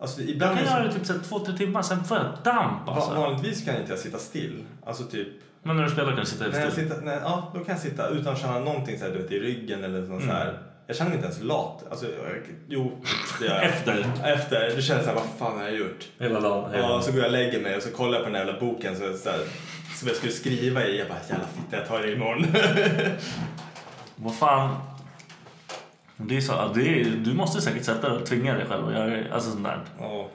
[0.00, 0.56] Alltså Jag ibland...
[0.58, 2.88] kan är det göra det typ så här två, tre timmar, sen får jag damp
[2.88, 3.14] alltså.
[3.14, 4.64] Vanligtvis kan inte jag sitta still.
[4.86, 5.28] Alltså typ...
[5.62, 6.88] Men när du spelar kan du sitta När jag still.
[6.88, 9.32] sitter, när, ja, då kan jag sitta utan att känna någonting så här, du vet,
[9.32, 10.58] i ryggen eller sånt så här.
[10.86, 11.84] Jag känner mig inte ens lat.
[11.90, 12.14] Alltså, jag,
[12.68, 13.02] jo,
[13.40, 13.64] det gör jag.
[13.64, 14.04] Efter.
[14.24, 14.72] Efter.
[14.76, 16.08] Du känner så här, vad fan har jag gjort?
[16.18, 16.70] Hela dagen.
[16.74, 18.46] Hela Ja, så går jag och lägger mig och så kollar jag på den där
[18.52, 19.38] jävla boken så, så här,
[19.98, 20.98] som jag skulle skriva i.
[20.98, 22.46] Jag bara, jävla fitta, jag tar det imorgon.
[24.16, 24.76] Vad fan.
[26.28, 28.94] Det är så, det är, du måste säkert sätta dig och tvinga dig själv att
[28.94, 29.24] göra det.
[29.32, 29.78] Alltså sånt där.
[30.00, 30.28] Ja,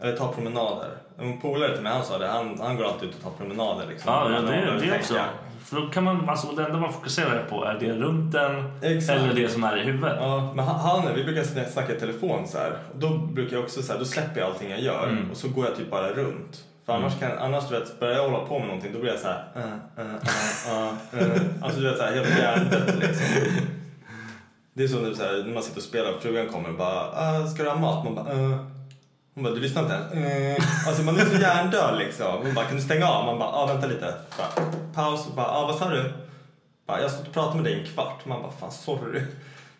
[0.00, 0.88] eller ta promenader.
[1.18, 3.86] En polare till mig han sa det, han, han går alltid ut och tar promenader.
[3.88, 4.12] Liksom.
[4.12, 4.96] Ja, ja det, det tänka.
[4.96, 5.14] också.
[5.64, 9.20] För då kan man, alltså, det enda man fokuserar på är det runt den Exakt.
[9.20, 10.16] eller det som är i huvudet.
[10.20, 12.72] Ja, men han, vi brukar sn- snacka i telefon så här.
[12.98, 15.30] Då brukar jag också så här, då släpper jag allting jag gör Mm.
[15.30, 16.64] och så går jag typ bara runt.
[16.86, 19.20] För annars, kan, annars du vet, börjar jag hålla på med någonting då blir jag
[19.20, 19.44] så här.
[19.56, 21.40] Uh, uh, uh.
[21.62, 23.26] Alltså du vet så här helt hjärndött liksom.
[24.74, 26.74] Det är som nu så här, när man sitter och spelar och frugan kommer och
[26.74, 28.04] bara uh, ska du ha mat?
[28.04, 28.56] Man bara uh.
[29.34, 30.60] Hon bara, du lyssnar inte ens?
[30.60, 30.88] Uh.
[30.88, 32.42] Alltså man är så hjärndöd liksom.
[32.42, 33.26] Hon bara, kan du stänga av?
[33.26, 34.14] Man bara, ah, vänta lite.
[34.38, 35.28] Bara, paus.
[35.36, 36.12] Bara, ah, vad sa du?
[36.86, 38.26] Bara, jag har stått och pratat med dig en kvart.
[38.26, 39.22] Man bara, fan sorry.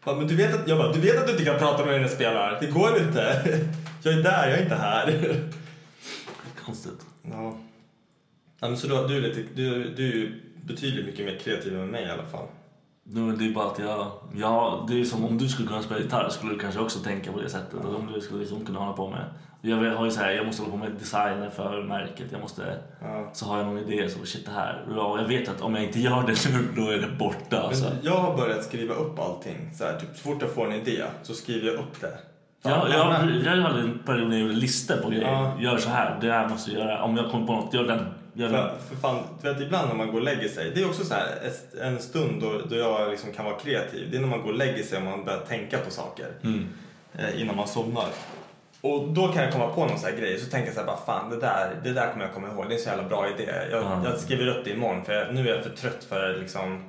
[0.04, 1.86] Bara, men du vet att, jag bara, du vet att du inte kan prata med
[1.86, 2.58] mig när jag spelar.
[2.60, 3.42] Det går inte.
[4.04, 5.36] Jag är där, jag är inte här.
[6.64, 7.06] Konstigt.
[7.22, 7.56] Ja.
[8.60, 11.80] ja men så du, du, är lite, du, du är ju betydligt mycket mer kreativ
[11.80, 12.46] än mig i alla fall.
[13.04, 14.84] Nu, det är bara att jag, jag...
[14.88, 17.40] Det är som om du skulle kunna spela gitarr skulle du kanske också tänka på
[17.40, 17.80] det sättet.
[17.80, 19.24] Att om du skulle liksom kunna hålla på med...
[19.64, 22.26] Jag har ju så här, jag måste hålla på med designer för märket.
[22.32, 22.78] Jag måste...
[23.00, 23.30] Ja.
[23.32, 24.98] Så har jag någon idé så shit det här.
[24.98, 27.84] Och jag vet att om jag inte gör det nu då är det borta alltså.
[28.02, 29.70] Jag har börjat skriva upp allting.
[29.74, 32.18] Så, här, typ, så fort jag får en idé så skriver jag upp det.
[32.62, 35.32] Ja, jag, jag hade en period när jag gjorde listor på grejer.
[35.32, 35.56] Ja.
[35.60, 37.02] Gör så här, det här måste jag göra.
[37.02, 38.06] Om jag kommer på något, gör den
[38.36, 38.70] För, det.
[38.88, 40.70] för fan, du vet ibland när man går och lägger sig.
[40.74, 41.26] Det är också så här
[41.82, 44.08] en stund då, då jag liksom kan vara kreativ.
[44.10, 46.26] Det är när man går och lägger sig och man börjar tänka på saker.
[46.42, 46.68] Mm.
[47.18, 48.06] Eh, innan man somnar.
[48.80, 50.38] Och då kan jag komma på någon sån här grej.
[50.40, 52.64] Så tänker jag så här, bara, fan det där, det där kommer jag komma ihåg.
[52.68, 53.52] Det är en så jävla bra idé.
[53.70, 54.00] Jag, Ja.
[54.04, 56.84] jag skriver upp det imorgon för jag, nu är jag för trött för liksom.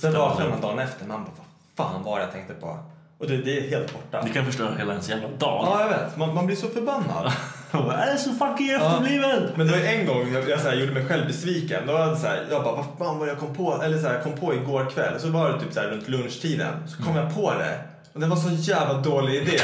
[0.00, 1.06] Sen vaknar man dagen efter.
[1.06, 1.32] Man bara,
[1.76, 2.78] vad fan var det jag tänkte på?
[3.18, 4.22] Och det, det är helt borta.
[4.22, 5.38] Det kan förstöra hela ens jävla dag.
[5.66, 6.16] Ja, jag vet.
[6.16, 7.32] Man, man blir så förbannad.
[7.72, 9.48] Jag är så fucking efterbliven!
[9.56, 11.86] Men det var en gång jag, jag så här, gjorde mig själv besviken.
[11.86, 13.82] Då var det så här, jag bara, vad fan var jag kom på?
[13.82, 15.20] Eller så här, kom på igår kväll.
[15.20, 16.88] Så var det typ så här, runt lunchtiden.
[16.88, 17.78] Så kom jag på det.
[18.12, 19.52] Och det var så jävla dålig idé.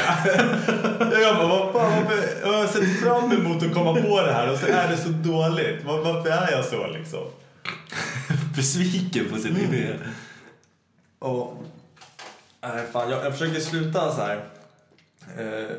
[1.21, 2.47] jag bara, vad fan, varför?
[2.47, 5.09] Jag har sett fram emot att komma på det här och så är det så
[5.09, 5.85] dåligt.
[5.85, 7.23] Var, varför är jag så liksom?
[8.55, 9.93] Besviken på sin idé.
[11.19, 11.63] Och,
[12.61, 14.43] nej, fan, jag, jag försöker sluta så här.
[15.37, 15.75] Eh,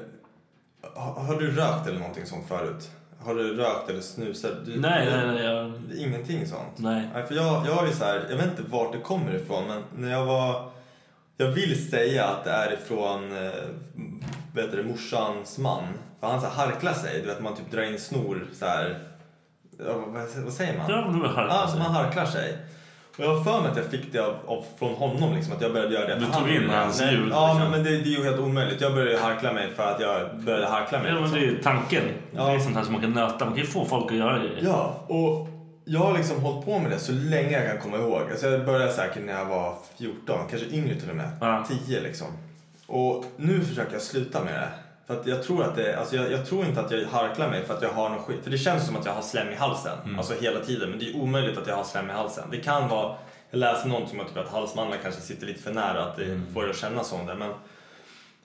[0.94, 2.90] har, har du rökt eller någonting sånt förut?
[3.18, 4.52] Har du rökt eller snusat?
[4.66, 5.44] Du, Nej, nej, nej.
[5.44, 5.72] Jag...
[5.98, 6.78] Ingenting sånt?
[6.78, 7.08] Nej.
[7.14, 9.66] Nej, för jag, jag har ju så här, jag vet inte vart det kommer ifrån,
[9.66, 10.70] men när jag var...
[11.36, 13.52] Jag vill säga att det är ifrån eh,
[14.54, 15.84] vet du, morsans man.
[16.20, 18.98] För han så här harklar sig, du vet man typ drar in snor så här.
[19.78, 20.90] Vad, vad säger man?
[20.90, 21.78] Ja, var harklar sig.
[21.78, 22.58] man harklar sig.
[23.16, 25.72] Jag har för mig att jag fick det av, av, från honom, liksom, att jag
[25.72, 26.14] började göra det.
[26.14, 27.58] Du tog in hans ljud, Ja, liksom.
[27.58, 28.80] men, men det, det är ju helt omöjligt.
[28.80, 31.08] Jag började harkla mig för att jag började harkla mig.
[31.08, 31.40] Ja, men liksom.
[31.40, 32.02] det är ju tanken.
[32.36, 32.46] Ja.
[32.46, 33.44] Det är sånt här som man kan nöta.
[33.44, 34.58] Man kan ju få folk att göra grejer.
[34.62, 35.48] Ja, och
[35.84, 38.20] jag har liksom hållit på med det så länge jag kan komma ihåg.
[38.30, 41.30] Alltså jag började säkert när jag var 14, kanske yngre till och med.
[41.40, 41.64] Ja.
[41.86, 42.26] 10 liksom.
[42.86, 44.68] Och nu försöker jag sluta med det.
[45.06, 47.64] För att jag tror att det, alltså jag, jag tror inte att jag harklar mig
[47.64, 48.40] för att jag har någon skit.
[48.44, 49.98] För det känns som att jag har slem i halsen.
[50.04, 50.18] Mm.
[50.18, 50.90] Alltså hela tiden.
[50.90, 52.48] Men det är omöjligt att jag har slem i halsen.
[52.50, 53.14] Det kan vara,
[53.50, 56.04] jag läste någonting om att, typ att halsmandlar kanske sitter lite för nära.
[56.04, 56.42] Att det Mm.
[56.54, 57.34] får att kännas som det.
[57.34, 57.50] Men,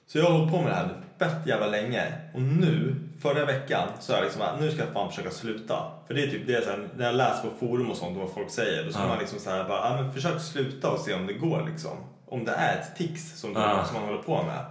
[0.07, 0.89] så jag har hållit på med det här
[1.20, 2.14] fett jävla länge.
[2.34, 5.91] Och nu, förra veckan, så är jag liksom nu ska jag fan försöka sluta.
[6.07, 8.18] För det är typ det är så här, när jag läser på forum och sånt
[8.18, 8.84] vad folk säger.
[8.86, 9.07] Då ska Ja.
[9.07, 11.97] man liksom så här bara, ja men försök sluta och se om det går liksom.
[12.26, 13.86] Om det är ett tics som, Ja.
[13.86, 14.66] som man håller på med.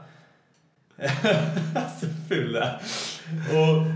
[1.74, 2.80] alltså fulla.
[3.50, 3.86] Och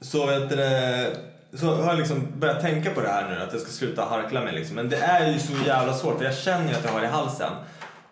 [0.00, 1.06] så vet du det,
[1.54, 4.40] så har jag liksom börjat tänka på det här nu att jag ska sluta harkla
[4.40, 4.76] mig liksom.
[4.76, 7.06] Men det är ju så jävla svårt för jag känner ju att jag har det
[7.06, 7.52] i halsen.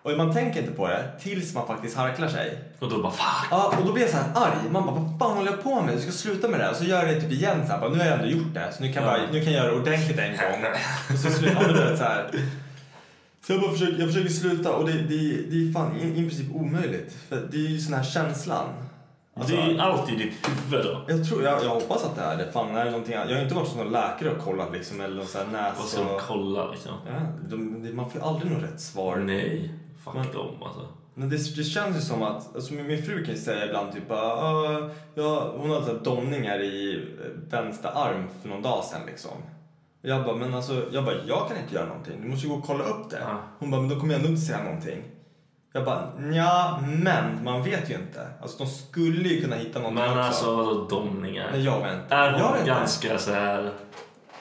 [0.03, 2.59] Och man tänker inte på det tills man faktiskt harklar sig.
[2.79, 3.47] Och då bara fuck.
[3.51, 4.71] Ja, och då blir jag så här arg.
[4.71, 5.95] Man bara, vad fan håller jag på med?
[5.95, 6.71] Jag ska sluta med det.
[6.71, 8.55] Och så gör jag det typ igen så här, bara, nu har jag ändå gjort
[8.55, 8.73] det.
[8.73, 10.65] Så nu kan, jag bara, nu kan jag göra det ordentligt en gång.
[11.13, 12.31] Och så slutar ja, men du vet, så här.
[13.47, 16.29] Så jag, bara försöker, jag försöker sluta och det, det, det är fan i, i
[16.29, 17.13] princip omöjligt.
[17.29, 18.67] För det är ju sån här känslan.
[19.37, 21.05] Alltså, det är ju allt i ditt huvud då.
[21.09, 22.53] jag, tror, jag, jag hoppas att det är det.
[22.53, 25.27] Fan, är någonting, jag har inte varit hos någon läkare och kollat liksom, eller någon
[25.27, 26.93] sån här näs Vad ska de kolla liksom?
[27.07, 29.17] Ja, de, man får aldrig något rätt svar.
[29.17, 29.71] Nej,
[30.05, 30.89] fuck Men- dem alltså.
[31.15, 34.11] Men det, det känns ju som att, alltså min, fru kan ju säga ibland typ
[34.11, 36.95] "Ah, ja, hon hade så här domningar i
[37.25, 39.31] eh, vänster arm för någon dag sedan liksom.
[40.07, 42.23] Och jag bara, men alltså, jag bara, jag kan inte göra någonting.
[42.23, 43.19] Du måste ju gå och kolla upp det.
[43.21, 43.39] Ja.
[43.59, 45.03] Hon bara, men då kommer jag ändå inte säga någonting.
[45.73, 48.27] Jag bara, ja, men man vet ju inte.
[48.43, 50.23] Alltså de skulle ju kunna hitta någonting Men också.
[50.23, 51.49] alltså vadå domningar?
[51.53, 52.15] Men jag vet inte.
[52.15, 52.67] Är jag vet hon inte.
[52.71, 53.71] ganska så här...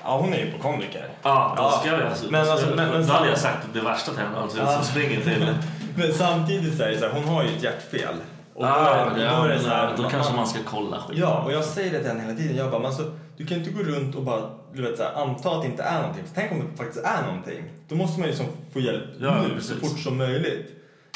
[0.03, 1.09] Ja, hon är ju på kondiker.
[1.23, 1.71] Ja, då Ja.
[1.71, 4.19] ska jag alltså, Men då, alltså, men- men då hade jag sagt det värsta till
[4.21, 4.37] henne.
[4.37, 4.81] Alltså, Ja.
[4.81, 5.47] springer till...
[5.97, 8.15] Men samtidigt så är det så här, hon har ju ett hjärtfel.
[8.53, 11.17] Och då ah, då ja, är det så här, då kanske man ska kolla skit.
[11.19, 12.57] Ja, och jag säger det till henne hela tiden.
[12.57, 14.41] Jag bara, men alltså, du kan inte gå runt och bara
[14.75, 16.23] du vet, så här, anta att det inte är någonting.
[16.25, 17.63] För tänk om det faktiskt är någonting.
[17.87, 19.69] Då måste man ju liksom få hjälp Ja, nu, precis.
[19.69, 20.71] så fort som möjligt.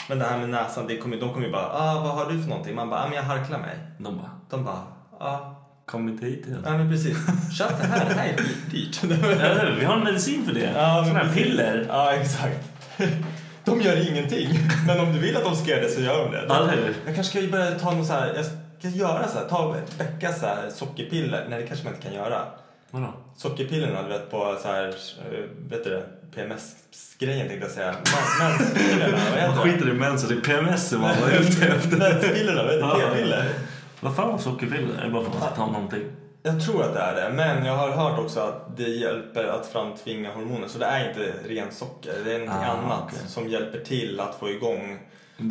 [0.09, 2.41] Men det här med näsan, det kommer, de kommer ju bara, ah, vad har du
[2.41, 2.75] för någonting?
[2.75, 3.77] Man bara, ah, men jag harklar mig.
[3.97, 4.83] De bara, De bara,
[5.19, 5.55] ah,
[5.85, 6.61] kom inte hit igen.
[6.65, 7.17] ja men precis.
[7.57, 9.75] Köp det här, det här är hur?
[9.79, 10.71] Vi har en medicin för det.
[10.75, 11.85] Ja, Såna här piller.
[11.89, 12.69] Ja, exakt.
[13.65, 14.49] De gör ingenting.
[14.87, 16.45] Men om du vill att de ska göra det så gör de det.
[16.49, 16.69] Ja?
[17.05, 18.45] Jag kanske ska börja ta någon så här, jag
[18.79, 21.45] ska göra så här, ta ett vecka så här sockerpiller.
[21.49, 22.41] Nej, det kanske man inte kan göra.
[22.91, 23.13] Vadå?
[23.37, 26.03] Sockerpillerna, du vet på så här, eh, vet du det,
[26.35, 27.95] PMS-grejen tänkte jag säga.
[28.39, 29.71] Men- Menspillerna, vad Man heter det?
[29.71, 31.97] skiter i mens och det är PMS man var ute efter.
[31.97, 32.79] Menspillerna, vet du?
[32.79, 32.99] Ja.
[33.13, 33.49] P-piller.
[33.99, 35.01] Vad fan var sockerpiller?
[35.01, 36.03] Är det bara för att man ska ta någonting?
[36.43, 39.65] Jag tror att det är det, men jag har hört också att det hjälper att
[39.67, 40.67] framtvinga hormoner.
[40.67, 43.19] Så det är inte ren socker, det är någonting Ah, annat okej.
[43.27, 44.99] som hjälper till att få igång.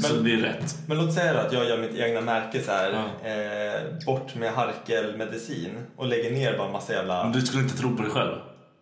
[0.03, 0.78] Så Men- det är rätt.
[0.86, 3.28] Men låt säga att jag gör mitt egna märke så här, Ja.
[3.30, 7.22] eh, bort med harkelmedicin och lägger ner bara massa jävla...
[7.24, 8.32] Men du skulle inte tro på dig själv?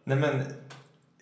[0.05, 0.43] Nej men,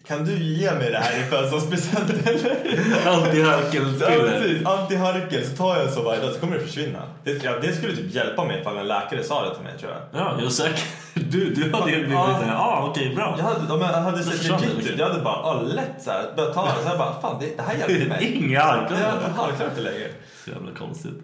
[0.06, 2.56] kan du ge mig det här i födelsedagspresent eller?
[3.04, 4.40] Ja, Antiharkelpiller.
[4.40, 4.66] precis.
[4.66, 7.02] Antiharkel, så tar jag så varje dag så kommer det försvinna.
[7.24, 9.92] Det, ja, det skulle typ hjälpa mig ifall en läkare sa det till mig tror
[9.92, 10.20] jag.
[10.22, 10.84] Ja, jag är säker.
[11.14, 12.26] Du, du hade ju blivit Ja.
[12.40, 13.34] såhär, ja okej bra.
[13.38, 14.98] Jag hade, ja, men jag hade sett legit ut.
[14.98, 16.82] Jag hade bara ah, lätt så här, börjat ta det.
[16.82, 18.32] Så jag bara, fan det, det här hjälpte mig.
[18.44, 18.98] Inga harklar.
[19.00, 20.08] Jag harklar inte längre.
[20.44, 21.14] Så jävla konstigt.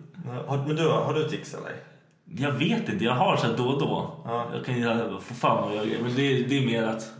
[0.47, 1.73] Har, men du, har du tics eller?
[2.37, 4.11] Jag vet inte, jag har så här då och då.
[4.25, 4.45] Ja.
[4.55, 5.99] Jag kan göra, få fan vad jag gör.
[6.03, 7.11] Men det, det är mer att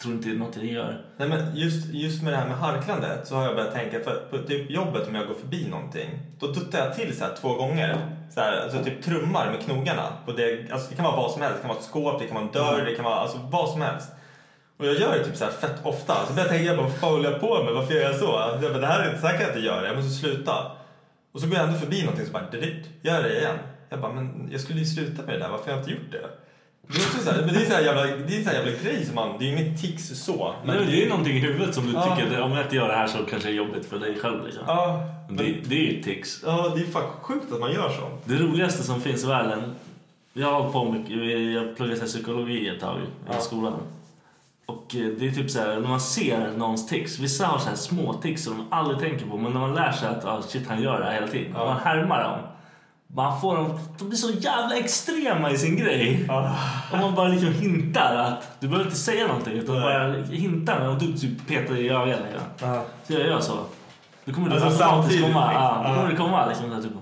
[0.00, 1.04] tror inte det är något jag gör.
[1.16, 4.14] Nej, men just, just med det här med harklandet så har jag börjat tänka, för
[4.30, 7.54] på typ jobbet om jag går förbi någonting, då duttar jag till så här två
[7.54, 7.96] gånger.
[8.30, 10.12] Så här, alltså typ trummar med knogarna.
[10.26, 12.26] På det, alltså det kan vara vad som helst, det kan vara ett skåp, det
[12.26, 14.08] kan vara en dörr, det kan vara alltså vad som helst.
[14.78, 16.14] Och jag gör det typ så här fett ofta.
[16.26, 17.74] Så börjar jag tänka, jag bara, vad fan håller jag på med?
[17.74, 18.58] Varför gör jag så?
[18.62, 20.72] Jag bara, det här är inte, så här kan jag inte göra, jag måste sluta.
[21.32, 22.44] Och så går jag ändå förbi någonting så bara,
[23.02, 23.58] gör det igen.
[23.88, 26.12] Jag bara, men jag skulle ju sluta med det där, varför har jag inte gjort
[26.12, 26.28] det?
[26.90, 28.56] Det är också så här, men det är så här jävla, det är så här
[28.56, 30.54] jävla grej som man, det är ju inget tics så.
[30.64, 32.16] Men det, det är någonting i huvudet som du Ja.
[32.16, 34.18] tycker att om jag inte gör det här så kanske det är jobbigt för dig
[34.20, 34.44] själv.
[34.44, 34.62] Liksom.
[34.66, 36.42] Ja, Men det, det är ju tics.
[36.46, 38.08] ja, det är fan sjukt att man gör så.
[38.24, 39.74] Det roligaste som finns i världen.
[40.32, 41.16] Jag har på mycket,
[41.54, 43.40] jag pluggade psykologi ett tag i Ja.
[43.40, 43.74] skolan.
[44.66, 47.18] Och eh, det är typ så här, när man ser någons tics.
[47.18, 49.36] Vissa har så här små tics som de aldrig tänker på.
[49.36, 51.52] Men när man lär sig att ah, shit han gör det här hela tiden.
[51.54, 51.64] Ja.
[51.64, 52.38] Man härmar dem.
[53.14, 56.28] Man får dem, de blir så jävla extrema i sin grej.
[56.92, 59.82] Och man bara liksom hintar att, du behöver inte säga någonting utan Nej.
[59.84, 62.18] bara hintar och du typ petar i ögonen.
[62.22, 62.48] Liksom.
[62.60, 62.84] Ja.
[63.06, 63.58] Så jag gör så.
[64.24, 65.52] Då kommer det Alltså automatiskt komma.
[65.54, 66.10] Ja, då kommer Ja.
[66.10, 66.92] det komma liksom där typ.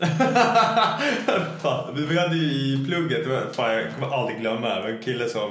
[1.62, 5.50] Fan, vi hade ju i plugget, fan, jag kommer aldrig glömma en kille som...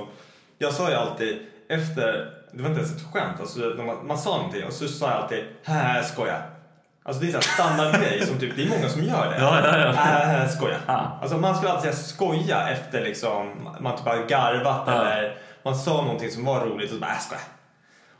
[0.57, 1.37] Jag sa ju alltid
[1.69, 5.05] efter, det var inte ens ett skämt, alltså, man, man sa någonting och så sa
[5.09, 6.41] jag alltid här skoja.
[7.07, 9.37] Alltså det är en standardgrej som typ, det är många som gör det.
[9.39, 9.91] Ja, ja, ja.
[9.91, 10.77] Här skoja.
[10.87, 11.17] Ja.
[11.21, 14.93] Alltså man skulle alltid säga skoja efter liksom, man typ har garvat Ja.
[14.93, 17.41] eller man sa någonting som var roligt och så bara äh, skoja.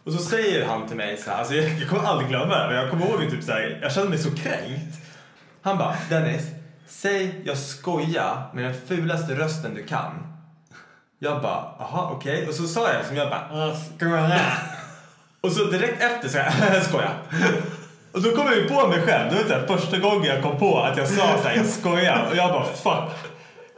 [0.06, 2.68] Och så säger han till mig så här, alltså jag, jag kommer aldrig glömma det,
[2.68, 4.98] men jag kommer ihåg typ så här, jag kände mig så kränkt.
[5.62, 6.44] Han bara, Dennis,
[6.88, 10.34] säg jag skojar med den fulaste rösten du kan.
[11.20, 12.48] Jag bara, aha okej.
[12.48, 14.42] Och så sa jag som jag bara, "Ah, skoja.
[15.42, 17.10] Och så direkt efter så jag, skoja.
[18.18, 19.30] Och då kom jag ju på mig själv.
[19.30, 21.66] Det var så här, första gången jag kom på att jag sa så här, jag
[21.66, 22.28] skojar.
[22.32, 23.10] Och jag bara, fuck.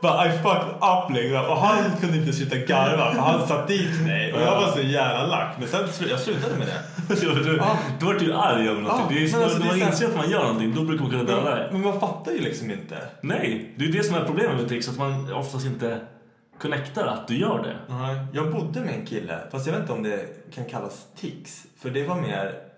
[0.01, 1.45] Bara, I fucked up liksom.
[1.45, 4.33] Och han kunde inte sluta garva för han satt dit mig.
[4.33, 5.55] Och jag var så jävla lack.
[5.59, 7.15] Men sen slu- jag slutade med det.
[7.15, 7.61] Så du,
[8.01, 9.17] vart ju arg över någonting.
[9.17, 11.01] Det är men alltså, när det är man inser att man gör någonting, då brukar
[11.03, 11.69] man kunna döda dig.
[11.71, 12.97] Men man fattar ju liksom inte.
[13.21, 15.99] Nej, det är det som är problemet med tics, att man oftast inte
[16.61, 17.93] connectar att du gör det.
[17.95, 18.17] Nej.
[18.33, 20.19] Jag bodde med en kille, fast jag vet inte om det
[20.55, 21.63] kan kallas tics.
[21.81, 22.68] För det var mer...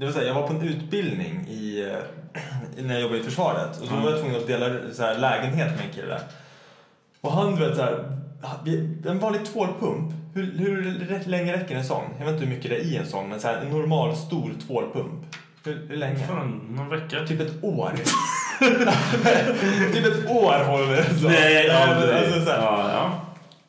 [0.00, 3.22] Det var så här, jag var på en utbildning i, eh, när jag jobbade i
[3.22, 3.80] försvaret.
[3.80, 6.20] Och så var jag tvungen att dela så här, lägenhet med en kille.
[7.20, 8.18] Och han, du vet så här,
[9.06, 10.12] en vanlig tvålpump.
[10.34, 12.02] Hur, hur länge räcker en sån?
[12.18, 14.16] Jag vet inte hur mycket det är i en sån, men så här, en normal
[14.16, 15.36] stor tvålpump.
[15.64, 16.26] Hur, hur länge?
[16.26, 17.26] Fan, någon vecka.
[17.26, 17.92] Typ ett år.
[19.92, 21.28] typ ett år håller det så.
[21.28, 23.20] Nej, det, alltså, så här, ja, ja.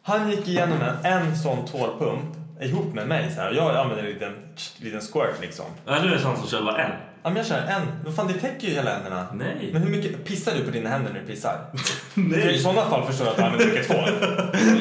[0.01, 3.31] han gick igenom en, en sån tvålpump ihop med mig.
[3.35, 3.51] Så här.
[3.51, 4.33] Jag använder en liten,
[4.77, 5.65] liten squirt liksom.
[5.85, 6.91] Ja, du är sån som kör bara en.
[7.23, 7.81] Ja, men jag kör en.
[8.05, 9.27] Vad fan, det täcker ju hela händerna.
[9.33, 9.69] Nej.
[9.73, 11.59] Men hur mycket pissar du på dina händer när du pissar?
[12.13, 12.41] Nej.
[12.41, 14.09] För I sådana fall förstår jag att du använder mycket tvål.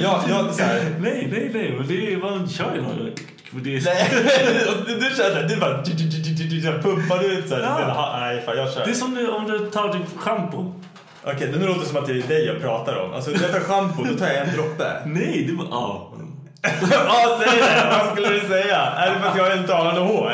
[0.02, 3.10] Jag, jag, så här, Nej, nej, nej, men det är, man kör ju någon
[3.52, 4.08] det är, Nej,
[4.86, 7.62] du, du kör såhär, du bara du, du, du, du, du, här, pumpar ut såhär.
[7.62, 7.80] Ja.
[7.80, 8.16] Ja.
[8.20, 8.84] Nej, fan jag kör.
[8.84, 10.74] det är som du, om du tar typ schampo.
[11.24, 13.12] Okej, nu låter det som att det är dig jag pratar om.
[13.12, 15.02] Alltså, när jag tar schampo, då tar jag en droppe.
[15.06, 15.68] Nej, du bara...
[15.70, 16.09] Ja.
[16.62, 17.86] Ja, säg det!
[17.90, 18.76] Vad skulle du säga?
[18.76, 20.32] Är det för att jag inte har något hår?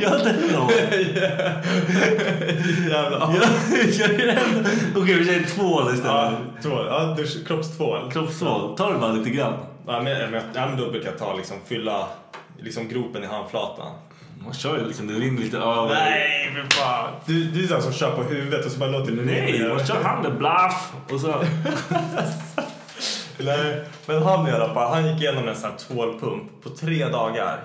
[0.00, 0.70] Jag har inte någon.
[2.90, 3.18] Jävla...
[3.18, 3.34] Jag,
[3.98, 4.38] jag är.
[4.96, 6.06] Okej, vi säger tvål istället.
[6.06, 6.32] Ja,
[6.62, 6.86] tvål.
[6.90, 8.10] Ja, dusch, kroppstvål.
[8.12, 8.76] Kroppstvål.
[8.76, 9.52] Ta det bara lite grann.
[9.86, 12.06] Ja, men, men, ja, men då brukar jag ta liksom, fylla
[12.58, 13.92] liksom, gropen i handflatan.
[14.44, 15.94] Man kör ju liksom, det rinner lite över.
[15.94, 17.08] Nej, för fan!
[17.26, 19.86] Du, du är sån som kör på huvudet och så bara låter det Nej, man
[19.86, 20.92] kör handen blaff.
[21.10, 21.28] Och så...
[23.38, 27.08] Nej, men han i alla fall, han gick igenom en sån här tvålpump på tre
[27.08, 27.60] dagar.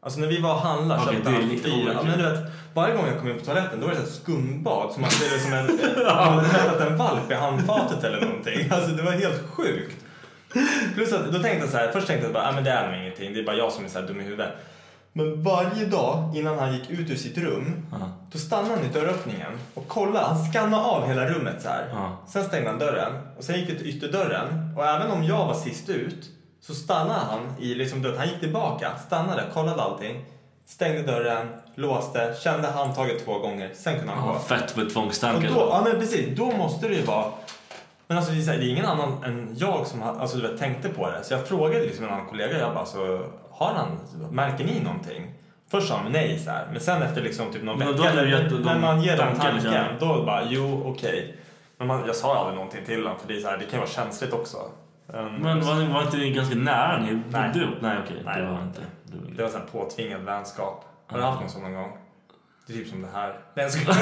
[0.00, 1.92] Alltså när vi var och handlade Okej, köpte han fyra.
[1.92, 2.38] Ja, men du vet,
[2.74, 5.30] varje gång jag kom in på toaletten då var det här skumbad som att det
[5.30, 8.68] var som en, man hade tvättat en valp i handfatet eller någonting.
[8.70, 9.96] Alltså det var helt sjukt.
[10.94, 12.90] Plus att då tänkte jag så här, först tänkte jag bara, ah, men det är
[12.90, 14.52] nog ingenting, det är bara jag som är så dum i huvudet.
[15.12, 17.96] Men varje dag innan han gick ut ur sitt rum, Ja.
[18.32, 20.26] då stannade han i dörröppningen och kollade.
[20.26, 21.88] Han skannade av hela rummet så här.
[21.92, 22.16] Ja.
[22.28, 24.74] Sen stängde han dörren och sen gick vi till ytterdörren.
[24.76, 26.30] Och även om jag var sist ut
[26.60, 28.18] så stannade han i liksom dörren.
[28.18, 30.24] Han gick tillbaka, stannade, kollade allting.
[30.66, 33.70] Stängde dörren, låste, kände handtaget två gånger.
[33.74, 34.34] Sen kunde han gå.
[34.34, 35.48] Ja, fett med tvångstankar.
[35.48, 37.24] då, ja men precis, då måste det ju vara...
[38.08, 40.48] Men alltså det är så här, det är ingen annan än jag som alltså, du
[40.48, 41.24] vet, tänkte på det.
[41.24, 43.88] Så jag frågade liksom en annan kollega, jag bara så, har han,
[44.30, 45.34] märker ni någonting?
[45.70, 48.64] Först sa han nej så här, men sen efter liksom typ någon Men vecka, du
[48.64, 50.08] när, man ger dem tankar, tanken, liksom.
[50.08, 51.36] då bara jo okej.
[51.78, 53.72] Men man, jag sa aldrig någonting till honom för det, är så här, det kan
[53.72, 54.56] ju vara känsligt också.
[55.06, 56.98] Um, Men var, var inte ni ganska nära?
[56.98, 57.50] Ni Nej.
[57.54, 57.74] ihop?
[57.80, 58.22] Nej, okej.
[58.24, 58.40] Nej.
[58.40, 58.80] Det var inte.
[59.04, 60.84] Det Det var så här påtvingad vänskap.
[61.06, 61.98] Har du haft någon sån någon gång?
[62.66, 63.34] Det är typ som det här.
[63.54, 63.98] Nej jag skojar.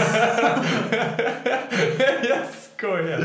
[2.82, 3.24] Jag skojar.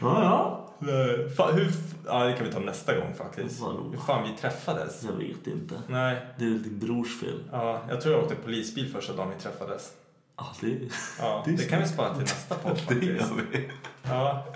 [0.00, 0.64] Ja, ja.
[0.78, 1.30] Nej.
[1.30, 1.70] Fan, hur,
[2.06, 3.60] ja, det kan vi ta nästa gång faktiskt.
[3.60, 3.88] Vadå?
[3.90, 5.04] Hur fan vi träffades.
[5.04, 5.74] Jag vet inte.
[5.88, 6.16] Nej.
[6.38, 7.40] Det är din brors fel.
[7.52, 9.90] Ja, jag tror jag åkte polisbil första dagen vi träffades.
[10.36, 10.78] Ja, det,
[11.20, 13.02] Ja, Det det kan vi spara till nästa podd det faktiskt.
[13.30, 13.68] gör vi.
[14.02, 14.46] Ja.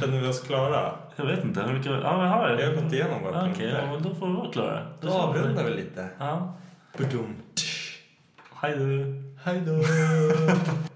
[0.00, 0.92] Känner vi oss klara?
[1.16, 1.62] Jag vet inte.
[1.62, 1.92] Hur mycket...
[1.92, 3.82] Ja, vi har Vi har gått igenom våra Okej, punkter.
[3.86, 4.86] ja, men då får vi vara klara.
[5.00, 6.08] Då avrundar vi lite.
[6.18, 6.54] Ja.
[8.54, 8.84] Hej då.
[9.44, 9.72] Hej då!